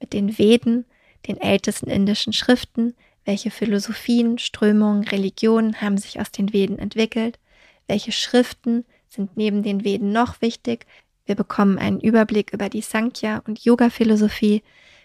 mit 0.00 0.14
den 0.14 0.38
Veden, 0.38 0.86
den 1.28 1.38
ältesten 1.38 1.90
indischen 1.90 2.32
Schriften, 2.32 2.94
welche 3.30 3.52
Philosophien, 3.52 4.38
Strömungen, 4.38 5.04
Religionen 5.04 5.80
haben 5.80 5.98
sich 5.98 6.18
aus 6.20 6.32
den 6.32 6.52
Veden 6.52 6.80
entwickelt? 6.80 7.38
Welche 7.86 8.10
Schriften 8.10 8.84
sind 9.08 9.36
neben 9.36 9.62
den 9.62 9.84
Veden 9.84 10.10
noch 10.10 10.42
wichtig? 10.42 10.84
Wir 11.26 11.36
bekommen 11.36 11.78
einen 11.78 12.00
Überblick 12.00 12.52
über 12.52 12.68
die 12.68 12.80
Sankhya- 12.80 13.40
und 13.46 13.64
Yoga-Philosophie. 13.64 14.64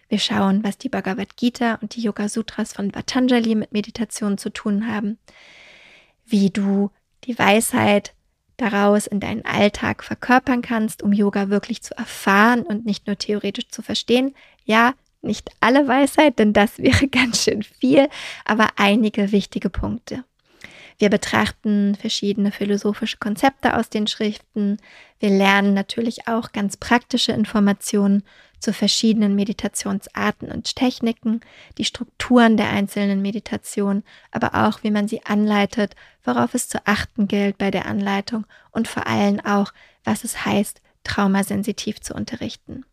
Wir 0.09 0.17
schauen, 0.17 0.63
was 0.63 0.79
die 0.79 0.89
Bhagavad 0.89 1.37
Gita 1.37 1.75
und 1.83 1.95
die 1.95 2.01
Yoga 2.01 2.27
Sutras 2.27 2.73
von 2.73 2.89
Patanjali 2.89 3.53
mit 3.53 3.71
Meditation 3.73 4.39
zu 4.39 4.49
tun 4.49 4.87
haben. 4.87 5.19
Wie 6.25 6.49
du 6.49 6.89
die 7.25 7.37
Weisheit 7.37 8.15
daraus 8.57 9.05
in 9.05 9.19
deinen 9.19 9.45
Alltag 9.45 10.03
verkörpern 10.03 10.63
kannst, 10.63 11.03
um 11.03 11.13
Yoga 11.13 11.49
wirklich 11.49 11.83
zu 11.83 11.95
erfahren 11.95 12.63
und 12.63 12.87
nicht 12.87 13.05
nur 13.05 13.19
theoretisch 13.19 13.67
zu 13.67 13.83
verstehen. 13.83 14.33
Ja, 14.63 14.95
nicht 15.25 15.49
alle 15.59 15.87
Weisheit, 15.87 16.39
denn 16.39 16.53
das 16.53 16.77
wäre 16.79 17.07
ganz 17.07 17.43
schön 17.43 17.63
viel, 17.63 18.07
aber 18.45 18.69
einige 18.77 19.31
wichtige 19.31 19.69
Punkte. 19.69 20.23
Wir 20.97 21.09
betrachten 21.09 21.95
verschiedene 21.95 22.51
philosophische 22.51 23.17
Konzepte 23.17 23.75
aus 23.75 23.89
den 23.89 24.07
Schriften. 24.07 24.77
Wir 25.19 25.29
lernen 25.29 25.73
natürlich 25.73 26.27
auch 26.27 26.53
ganz 26.53 26.77
praktische 26.77 27.33
Informationen 27.33 28.23
zu 28.59 28.71
verschiedenen 28.71 29.35
Meditationsarten 29.35 30.49
und 30.49 30.75
Techniken, 30.75 31.41
die 31.77 31.85
Strukturen 31.85 32.55
der 32.55 32.69
einzelnen 32.69 33.21
Meditationen, 33.21 34.03
aber 34.31 34.55
auch, 34.55 34.83
wie 34.83 34.91
man 34.91 35.07
sie 35.07 35.25
anleitet, 35.25 35.95
worauf 36.23 36.53
es 36.53 36.69
zu 36.69 36.79
achten 36.85 37.27
gilt 37.27 37.57
bei 37.57 37.71
der 37.71 37.85
Anleitung 37.85 38.45
und 38.71 38.87
vor 38.87 39.05
allem 39.05 39.39
auch, 39.41 39.73
was 40.03 40.23
es 40.23 40.45
heißt, 40.45 40.81
traumasensitiv 41.03 42.01
zu 42.01 42.15
unterrichten. 42.15 42.85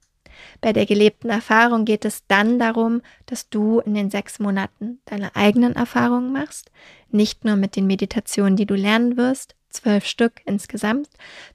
Bei 0.60 0.72
der 0.72 0.86
gelebten 0.86 1.30
Erfahrung 1.30 1.84
geht 1.84 2.04
es 2.04 2.26
dann 2.26 2.58
darum, 2.58 3.02
dass 3.26 3.48
du 3.48 3.80
in 3.80 3.94
den 3.94 4.10
sechs 4.10 4.38
Monaten 4.38 5.00
deine 5.04 5.34
eigenen 5.36 5.74
Erfahrungen 5.74 6.32
machst, 6.32 6.70
nicht 7.10 7.44
nur 7.44 7.56
mit 7.56 7.76
den 7.76 7.86
Meditationen, 7.86 8.56
die 8.56 8.66
du 8.66 8.74
lernen 8.74 9.16
wirst, 9.16 9.54
zwölf 9.70 10.06
Stück 10.06 10.40
insgesamt, 10.44 11.08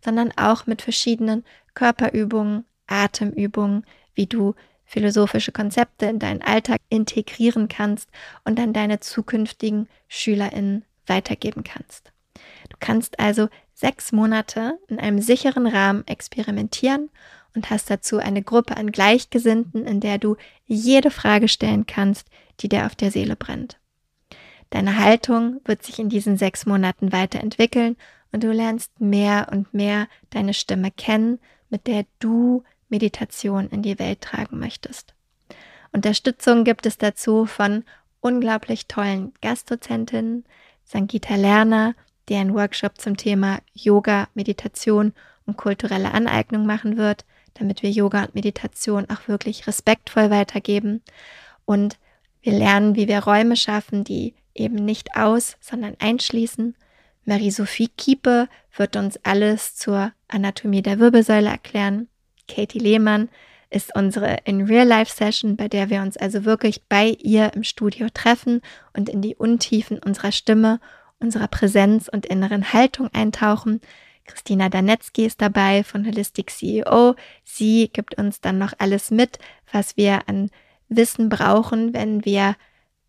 sondern 0.04 0.32
auch 0.36 0.68
mit 0.68 0.82
verschiedenen 0.82 1.44
Körperübungen, 1.74 2.66
Atemübungen, 2.88 3.86
wie 4.16 4.26
du 4.26 4.56
philosophische 4.86 5.52
Konzepte 5.52 6.06
in 6.06 6.20
deinen 6.20 6.42
Alltag 6.42 6.80
integrieren 6.90 7.68
kannst 7.68 8.10
und 8.46 8.58
dann 8.58 8.74
deine 8.74 9.00
zukünftigen 9.00 9.88
SchülerInnen 10.08 10.86
weitergeben 11.06 11.64
kannst. 11.64 12.12
Du 12.70 12.78
kannst 12.80 13.20
also 13.20 13.50
sechs 13.74 14.12
Monate 14.12 14.80
in 14.88 15.00
einem 15.00 15.20
sicheren 15.20 15.68
Rahmen 15.68 16.06
experimentieren 16.08 17.10
und 17.58 17.72
hast 17.72 17.90
dazu 17.90 18.20
eine 18.20 18.44
Gruppe 18.44 18.78
an 18.78 18.92
Gleichgesinnten, 18.92 19.88
in 19.88 20.00
der 20.00 20.20
du 20.20 20.38
jede 20.68 21.10
Frage 21.10 21.48
stellen 21.48 21.88
kannst, 21.88 22.28
die 22.60 22.70
dir 22.70 22.86
auf 22.86 22.96
der 22.96 23.10
Seele 23.10 23.36
brennt. 23.36 23.80
Deine 24.70 25.00
Haltung 25.00 25.60
wird 25.66 25.84
sich 25.84 25.98
in 25.98 26.08
diesen 26.08 26.38
sechs 26.38 26.68
Monaten 26.68 27.12
weiterentwickeln 27.12 27.98
und 28.32 28.44
du 28.44 28.52
lernst 28.52 29.02
mehr 29.02 29.48
und 29.52 29.74
mehr 29.74 30.08
deine 30.30 30.54
Stimme 30.54 30.92
kennen, 30.92 31.40
mit 31.70 31.88
der 31.88 32.06
du 32.20 32.64
Meditation 32.90 33.70
in 33.70 33.82
die 33.82 33.98
Welt 33.98 34.22
tragen 34.22 34.60
möchtest. 34.60 35.16
Unterstützung 35.92 36.64
gibt 36.64 36.86
es 36.86 37.00
dazu 37.00 37.48
von 37.48 37.86
unglaublich 38.20 38.88
tollen 38.88 39.34
Gastdozentinnen, 39.42 40.46
Sangita 40.84 41.36
Lerner, 41.36 41.96
die 42.30 42.36
einen 42.36 42.54
Workshop 42.54 43.02
zum 43.02 43.18
Thema 43.18 43.60
Yoga, 43.74 44.28
Meditation 44.36 45.14
und 45.48 45.58
kulturelle 45.58 46.12
Aneignung 46.12 46.68
machen 46.68 46.98
wird, 46.98 47.26
damit 47.60 47.84
wir 47.84 47.90
Yoga 47.90 48.24
und 48.24 48.36
Meditation 48.36 49.08
auch 49.10 49.28
wirklich 49.28 49.68
respektvoll 49.68 50.30
weitergeben. 50.30 51.02
Und 51.66 51.98
wir 52.42 52.54
lernen, 52.54 52.96
wie 52.96 53.08
wir 53.08 53.20
Räume 53.20 53.56
schaffen, 53.56 54.04
die 54.04 54.34
eben 54.54 54.76
nicht 54.76 55.16
aus, 55.16 55.58
sondern 55.60 55.96
einschließen. 56.00 56.76
Marie-Sophie 57.26 57.90
Kiepe 57.98 58.48
wird 58.76 58.96
uns 58.96 59.20
alles 59.24 59.76
zur 59.76 60.14
Anatomie 60.28 60.82
der 60.82 61.00
Wirbelsäule 61.00 61.50
erklären. 61.50 62.08
Katie 62.48 62.80
Lehmann 62.80 63.30
ist 63.70 63.94
unsere 63.96 64.38
In-Real-Life-Session, 64.46 65.58
bei 65.58 65.68
der 65.68 65.90
wir 65.90 66.02
uns 66.02 66.16
also 66.16 66.46
wirklich 66.46 66.84
bei 66.88 67.18
ihr 67.20 67.54
im 67.54 67.64
Studio 67.64 68.08
treffen 68.14 68.62
und 68.96 69.10
in 69.10 69.22
die 69.22 69.36
Untiefen 69.36 70.00
unserer 70.00 70.32
Stimme, 70.32 70.80
unserer 71.20 71.48
Präsenz 71.48 72.08
und 72.08 72.26
inneren 72.26 72.72
Haltung 72.72 73.10
eintauchen. 73.14 73.82
Christina 74.28 74.70
Danetzky 74.70 75.26
ist 75.26 75.42
dabei 75.42 75.84
von 75.84 76.06
Holistic 76.06 76.52
CEO. 76.52 77.16
Sie 77.44 77.90
gibt 77.92 78.18
uns 78.18 78.42
dann 78.42 78.58
noch 78.58 78.74
alles 78.78 79.10
mit, 79.10 79.40
was 79.72 79.98
wir 79.98 80.28
an 80.28 80.52
Wissen 80.90 81.30
brauchen, 81.30 81.94
wenn 81.94 82.24
wir 82.24 82.56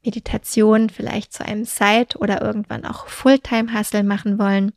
Meditation 0.05 0.91
vielleicht 0.91 1.33
zu 1.33 1.45
einem 1.45 1.65
Side- 1.65 2.17
oder 2.19 2.41
irgendwann 2.41 2.85
auch 2.85 3.07
Fulltime-Hustle 3.09 4.05
machen 4.05 4.39
wollen. 4.39 4.73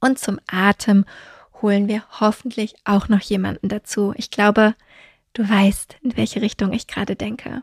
Und 0.00 0.18
zum 0.18 0.38
Atem 0.46 1.04
holen 1.62 1.88
wir 1.88 2.02
hoffentlich 2.20 2.74
auch 2.84 3.08
noch 3.08 3.20
jemanden 3.20 3.68
dazu. 3.68 4.12
Ich 4.16 4.30
glaube, 4.30 4.74
du 5.32 5.48
weißt, 5.48 5.96
in 6.02 6.16
welche 6.16 6.42
Richtung 6.42 6.72
ich 6.72 6.86
gerade 6.86 7.16
denke. 7.16 7.62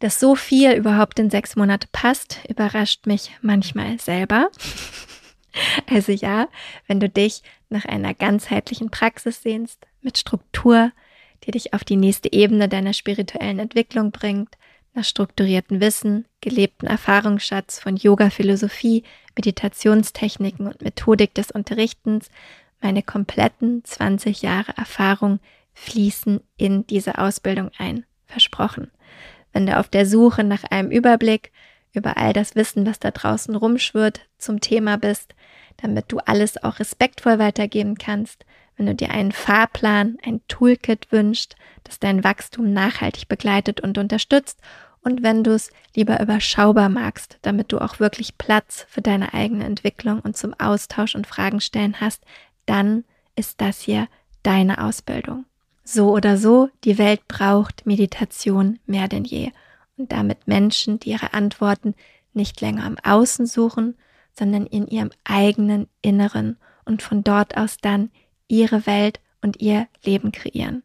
Dass 0.00 0.20
so 0.20 0.34
viel 0.34 0.72
überhaupt 0.72 1.18
in 1.18 1.28
sechs 1.28 1.56
Monate 1.56 1.88
passt, 1.92 2.38
überrascht 2.48 3.06
mich 3.06 3.32
manchmal 3.42 3.98
selber. 3.98 4.48
Also 5.90 6.12
ja, 6.12 6.48
wenn 6.86 7.00
du 7.00 7.08
dich 7.08 7.42
nach 7.68 7.84
einer 7.84 8.14
ganzheitlichen 8.14 8.90
Praxis 8.90 9.42
sehnst, 9.42 9.86
mit 10.00 10.18
Struktur, 10.18 10.92
die 11.44 11.50
dich 11.50 11.74
auf 11.74 11.84
die 11.84 11.96
nächste 11.96 12.32
Ebene 12.32 12.68
deiner 12.68 12.92
spirituellen 12.92 13.58
Entwicklung 13.58 14.10
bringt, 14.10 14.56
nach 14.94 15.04
strukturierten 15.04 15.80
Wissen, 15.80 16.26
gelebten 16.40 16.86
Erfahrungsschatz 16.86 17.78
von 17.78 17.96
Yoga, 17.96 18.30
Philosophie, 18.30 19.04
Meditationstechniken 19.36 20.66
und 20.66 20.82
Methodik 20.82 21.34
des 21.34 21.50
Unterrichtens 21.50 22.30
meine 22.80 23.02
kompletten 23.02 23.84
20 23.84 24.42
Jahre 24.42 24.76
Erfahrung 24.76 25.40
fließen 25.74 26.40
in 26.56 26.86
diese 26.86 27.18
Ausbildung 27.18 27.70
ein. 27.78 28.04
Versprochen. 28.26 28.90
Wenn 29.52 29.66
du 29.66 29.78
auf 29.78 29.88
der 29.88 30.06
Suche 30.06 30.44
nach 30.44 30.64
einem 30.64 30.90
Überblick 30.90 31.50
über 31.92 32.16
all 32.18 32.32
das 32.32 32.54
Wissen, 32.54 32.86
was 32.86 33.00
da 33.00 33.10
draußen 33.10 33.54
rumschwirrt, 33.56 34.20
zum 34.36 34.60
Thema 34.60 34.98
bist, 34.98 35.34
damit 35.78 36.12
du 36.12 36.18
alles 36.18 36.62
auch 36.62 36.78
respektvoll 36.78 37.38
weitergeben 37.38 37.96
kannst, 37.96 38.44
wenn 38.76 38.86
du 38.86 38.94
dir 38.94 39.10
einen 39.10 39.32
Fahrplan, 39.32 40.18
ein 40.24 40.40
Toolkit 40.46 41.10
wünschst, 41.10 41.56
das 41.84 41.98
dein 41.98 42.22
Wachstum 42.22 42.72
nachhaltig 42.72 43.28
begleitet 43.28 43.80
und 43.80 43.98
unterstützt 43.98 44.60
und 45.02 45.22
wenn 45.22 45.44
du 45.44 45.52
es 45.52 45.70
lieber 45.94 46.20
überschaubar 46.20 46.88
magst, 46.88 47.38
damit 47.42 47.72
du 47.72 47.78
auch 47.78 48.00
wirklich 48.00 48.36
Platz 48.36 48.84
für 48.88 49.00
deine 49.00 49.32
eigene 49.32 49.64
Entwicklung 49.64 50.20
und 50.20 50.36
zum 50.36 50.54
Austausch 50.58 51.14
und 51.14 51.26
Fragen 51.26 51.60
stellen 51.60 52.00
hast, 52.00 52.24
dann 52.66 53.04
ist 53.36 53.60
das 53.60 53.80
hier 53.80 54.08
deine 54.42 54.84
Ausbildung. 54.84 55.44
So 55.84 56.10
oder 56.10 56.36
so, 56.36 56.68
die 56.84 56.98
Welt 56.98 57.26
braucht 57.28 57.86
Meditation 57.86 58.78
mehr 58.86 59.08
denn 59.08 59.24
je. 59.24 59.52
Und 59.96 60.12
damit 60.12 60.46
Menschen, 60.46 61.00
die 61.00 61.10
ihre 61.10 61.32
Antworten 61.32 61.94
nicht 62.34 62.60
länger 62.60 62.84
am 62.84 62.98
Außen 63.02 63.46
suchen, 63.46 63.96
sondern 64.38 64.66
in 64.66 64.86
ihrem 64.86 65.10
eigenen 65.24 65.88
Inneren 66.00 66.56
und 66.84 67.02
von 67.02 67.24
dort 67.24 67.56
aus 67.56 67.78
dann 67.78 68.10
ihre 68.46 68.86
Welt 68.86 69.20
und 69.42 69.60
ihr 69.60 69.88
Leben 70.04 70.32
kreieren. 70.32 70.82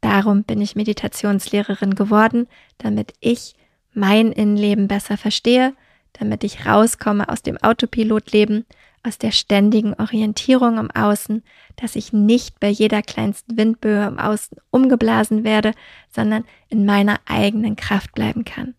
Darum 0.00 0.44
bin 0.44 0.60
ich 0.60 0.76
Meditationslehrerin 0.76 1.94
geworden, 1.94 2.48
damit 2.78 3.12
ich 3.20 3.54
mein 3.92 4.32
Innenleben 4.32 4.88
besser 4.88 5.16
verstehe, 5.16 5.74
damit 6.12 6.44
ich 6.44 6.66
rauskomme 6.66 7.28
aus 7.28 7.42
dem 7.42 7.56
Autopilotleben 7.58 8.64
aus 9.04 9.18
der 9.18 9.32
ständigen 9.32 9.94
Orientierung 9.94 10.78
im 10.78 10.90
Außen, 10.90 11.42
dass 11.76 11.96
ich 11.96 12.12
nicht 12.12 12.60
bei 12.60 12.68
jeder 12.68 13.02
kleinsten 13.02 13.56
Windböe 13.56 14.06
im 14.06 14.18
Außen 14.18 14.58
umgeblasen 14.70 15.44
werde, 15.44 15.72
sondern 16.10 16.44
in 16.68 16.84
meiner 16.84 17.18
eigenen 17.26 17.74
Kraft 17.74 18.12
bleiben 18.12 18.44
kann. 18.44 18.74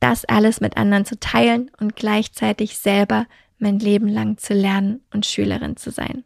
Das 0.00 0.24
alles 0.24 0.60
mit 0.60 0.76
anderen 0.76 1.04
zu 1.04 1.18
teilen 1.18 1.70
und 1.78 1.96
gleichzeitig 1.96 2.78
selber 2.78 3.26
mein 3.58 3.78
Leben 3.78 4.08
lang 4.08 4.36
zu 4.38 4.52
lernen 4.54 5.02
und 5.12 5.26
Schülerin 5.26 5.76
zu 5.76 5.90
sein. 5.90 6.24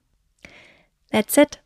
That's 1.10 1.36
it. 1.36 1.60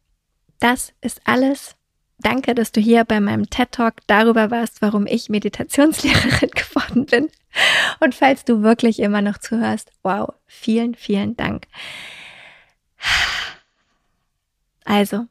Das 0.61 0.93
ist 1.01 1.21
alles. 1.25 1.77
Danke, 2.19 2.55
dass 2.55 2.71
du 2.71 2.81
hier 2.81 3.05
bei 3.05 3.19
meinem 3.19 3.51
TED 3.51 3.73
Talk 3.73 3.95
darüber 4.07 4.51
warst, 4.51 4.81
warum 4.81 5.07
ich 5.07 5.29
Meditationslehrerin 5.29 6.51
geworden 6.55 7.07
bin. 7.07 7.31
Und 8.01 8.15
falls 8.15 8.45
du 8.45 8.63
wirklich 8.63 9.01
immer 9.01 9.23
noch 9.23 9.39
zuhörst, 9.39 9.91
wow, 10.03 10.33
vielen, 10.47 10.95
vielen 10.95 11.37
Dank. 11.37 11.67
Also, 14.85 15.27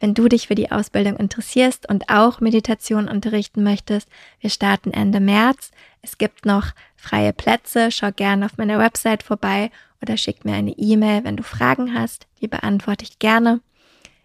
wenn 0.00 0.14
du 0.14 0.28
dich 0.28 0.48
für 0.48 0.54
die 0.54 0.70
Ausbildung 0.70 1.16
interessierst 1.16 1.88
und 1.88 2.08
auch 2.08 2.40
Meditation 2.40 3.08
unterrichten 3.08 3.62
möchtest, 3.62 4.08
wir 4.40 4.50
starten 4.50 4.92
Ende 4.92 5.20
März. 5.20 5.70
Es 6.02 6.18
gibt 6.18 6.46
noch 6.46 6.68
freie 6.96 7.32
Plätze. 7.32 7.90
Schau 7.90 8.12
gerne 8.12 8.46
auf 8.46 8.56
meiner 8.56 8.78
Website 8.78 9.22
vorbei 9.22 9.70
oder 10.00 10.16
schick 10.16 10.44
mir 10.44 10.54
eine 10.54 10.72
E-Mail, 10.72 11.24
wenn 11.24 11.36
du 11.36 11.42
Fragen 11.42 11.94
hast. 11.94 12.26
Die 12.40 12.48
beantworte 12.48 13.04
ich 13.04 13.18
gerne. 13.18 13.60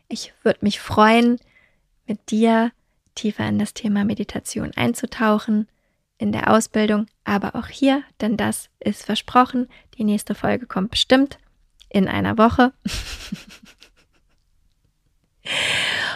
Ich 0.07 0.33
würde 0.43 0.59
mich 0.61 0.79
freuen, 0.79 1.39
mit 2.07 2.31
dir 2.31 2.71
tiefer 3.15 3.47
in 3.47 3.59
das 3.59 3.73
Thema 3.73 4.03
Meditation 4.03 4.71
einzutauchen 4.75 5.67
in 6.17 6.31
der 6.31 6.51
Ausbildung, 6.51 7.07
aber 7.23 7.55
auch 7.55 7.67
hier, 7.67 8.03
denn 8.19 8.35
das 8.35 8.69
ist 8.79 9.05
versprochen. 9.05 9.69
Die 9.97 10.03
nächste 10.03 10.35
Folge 10.35 10.65
kommt 10.65 10.91
bestimmt 10.91 11.37
in 11.89 12.07
einer 12.07 12.37
Woche. 12.37 12.73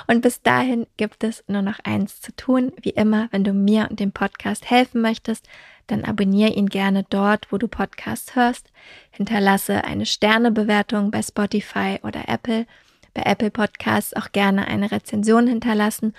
Und 0.08 0.22
bis 0.22 0.42
dahin 0.42 0.86
gibt 0.98 1.24
es 1.24 1.44
nur 1.48 1.62
noch 1.62 1.80
eins 1.84 2.22
zu 2.22 2.36
tun. 2.36 2.74
Wie 2.82 2.90
immer, 2.90 3.28
wenn 3.32 3.44
du 3.44 3.54
mir 3.54 3.88
und 3.90 4.00
dem 4.00 4.12
Podcast 4.12 4.70
helfen 4.70 5.02
möchtest, 5.02 5.48
dann 5.88 6.04
abonniere 6.04 6.52
ihn 6.52 6.68
gerne 6.68 7.06
dort, 7.10 7.52
wo 7.52 7.58
du 7.58 7.68
Podcasts 7.68 8.36
hörst. 8.36 8.72
Hinterlasse 9.12 9.84
eine 9.84 10.06
Sternebewertung 10.06 11.12
bei 11.12 11.22
Spotify 11.22 12.00
oder 12.04 12.28
Apple. 12.28 12.66
Bei 13.14 13.24
Apple 13.24 13.52
Podcasts 13.52 14.14
auch 14.14 14.32
gerne 14.32 14.68
eine 14.68 14.92
Rezension 14.92 15.48
hinterlassen 15.48 16.14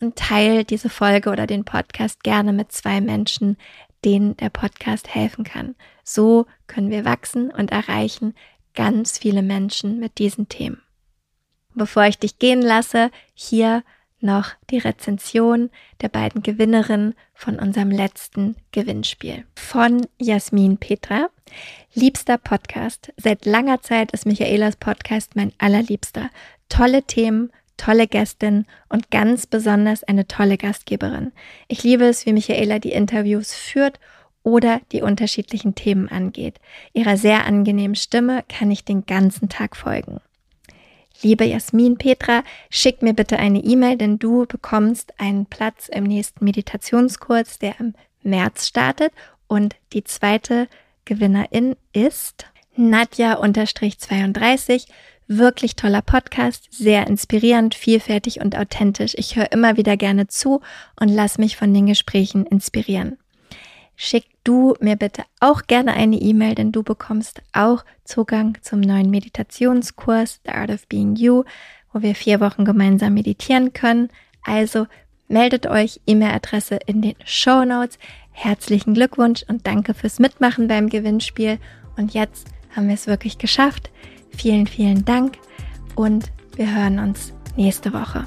und 0.00 0.16
teile 0.16 0.64
diese 0.64 0.88
Folge 0.88 1.30
oder 1.30 1.46
den 1.46 1.64
Podcast 1.64 2.24
gerne 2.24 2.52
mit 2.52 2.72
zwei 2.72 3.00
Menschen, 3.00 3.56
denen 4.04 4.36
der 4.38 4.50
Podcast 4.50 5.14
helfen 5.14 5.44
kann. 5.44 5.74
So 6.02 6.46
können 6.66 6.90
wir 6.90 7.04
wachsen 7.04 7.50
und 7.50 7.70
erreichen 7.70 8.34
ganz 8.74 9.18
viele 9.18 9.42
Menschen 9.42 9.98
mit 10.00 10.18
diesen 10.18 10.48
Themen. 10.48 10.80
Bevor 11.74 12.04
ich 12.04 12.18
dich 12.18 12.38
gehen 12.38 12.62
lasse, 12.62 13.10
hier 13.34 13.82
noch 14.20 14.50
die 14.70 14.78
Rezension 14.78 15.70
der 16.02 16.08
beiden 16.08 16.42
Gewinnerinnen 16.42 17.14
von 17.34 17.58
unserem 17.58 17.90
letzten 17.90 18.56
Gewinnspiel. 18.72 19.44
Von 19.56 20.06
Jasmin 20.18 20.76
Petra. 20.78 21.28
Liebster 21.94 22.38
Podcast. 22.38 23.12
Seit 23.16 23.46
langer 23.46 23.82
Zeit 23.82 24.12
ist 24.12 24.26
Michaelas 24.26 24.76
Podcast 24.76 25.36
mein 25.36 25.52
allerliebster. 25.58 26.30
Tolle 26.68 27.02
Themen, 27.02 27.50
tolle 27.76 28.06
Gästin 28.06 28.66
und 28.88 29.10
ganz 29.10 29.46
besonders 29.46 30.04
eine 30.04 30.28
tolle 30.28 30.58
Gastgeberin. 30.58 31.32
Ich 31.66 31.82
liebe 31.82 32.04
es, 32.04 32.26
wie 32.26 32.32
Michaela 32.32 32.78
die 32.78 32.92
Interviews 32.92 33.54
führt 33.54 33.98
oder 34.42 34.80
die 34.92 35.02
unterschiedlichen 35.02 35.74
Themen 35.74 36.08
angeht. 36.08 36.60
Ihrer 36.92 37.16
sehr 37.16 37.46
angenehmen 37.46 37.96
Stimme 37.96 38.44
kann 38.48 38.70
ich 38.70 38.84
den 38.84 39.06
ganzen 39.06 39.48
Tag 39.48 39.76
folgen. 39.76 40.20
Liebe 41.22 41.44
Jasmin 41.44 41.98
Petra, 41.98 42.42
schick 42.70 43.02
mir 43.02 43.12
bitte 43.12 43.38
eine 43.38 43.62
E-Mail, 43.62 43.98
denn 43.98 44.18
du 44.18 44.46
bekommst 44.46 45.20
einen 45.20 45.44
Platz 45.46 45.88
im 45.88 46.04
nächsten 46.04 46.44
Meditationskurs, 46.44 47.58
der 47.58 47.78
im 47.78 47.94
März 48.22 48.66
startet. 48.66 49.12
Und 49.46 49.76
die 49.92 50.04
zweite 50.04 50.68
Gewinnerin 51.04 51.76
ist 51.92 52.46
Nadja-32 52.76 54.86
Wirklich 55.32 55.76
toller 55.76 56.02
Podcast, 56.02 56.66
sehr 56.72 57.06
inspirierend, 57.06 57.76
vielfältig 57.76 58.40
und 58.40 58.56
authentisch. 58.56 59.14
Ich 59.16 59.36
höre 59.36 59.52
immer 59.52 59.76
wieder 59.76 59.96
gerne 59.96 60.26
zu 60.26 60.60
und 60.98 61.08
lass 61.08 61.38
mich 61.38 61.56
von 61.56 61.72
den 61.72 61.86
Gesprächen 61.86 62.46
inspirieren. 62.46 63.16
Schick 63.94 64.24
du 64.44 64.74
mir 64.80 64.96
bitte 64.96 65.22
auch 65.40 65.62
gerne 65.66 65.94
eine 65.94 66.16
E-Mail, 66.16 66.54
denn 66.54 66.72
du 66.72 66.82
bekommst 66.82 67.42
auch 67.52 67.84
Zugang 68.04 68.58
zum 68.62 68.80
neuen 68.80 69.10
Meditationskurs 69.10 70.40
The 70.44 70.52
Art 70.52 70.70
of 70.70 70.86
Being 70.88 71.16
You, 71.16 71.44
wo 71.92 72.02
wir 72.02 72.14
vier 72.14 72.40
Wochen 72.40 72.64
gemeinsam 72.64 73.14
meditieren 73.14 73.72
können. 73.72 74.08
Also 74.42 74.86
meldet 75.28 75.66
euch, 75.66 76.00
E-Mail-Adresse 76.06 76.78
in 76.86 77.02
den 77.02 77.14
Show 77.24 77.64
Notes. 77.64 77.98
Herzlichen 78.32 78.94
Glückwunsch 78.94 79.44
und 79.48 79.66
danke 79.66 79.94
fürs 79.94 80.18
Mitmachen 80.18 80.68
beim 80.68 80.88
Gewinnspiel. 80.88 81.58
Und 81.96 82.14
jetzt 82.14 82.48
haben 82.74 82.88
wir 82.88 82.94
es 82.94 83.06
wirklich 83.06 83.38
geschafft. 83.38 83.90
Vielen, 84.30 84.66
vielen 84.66 85.04
Dank 85.04 85.38
und 85.94 86.30
wir 86.56 86.74
hören 86.74 86.98
uns 86.98 87.32
nächste 87.56 87.92
Woche. 87.92 88.26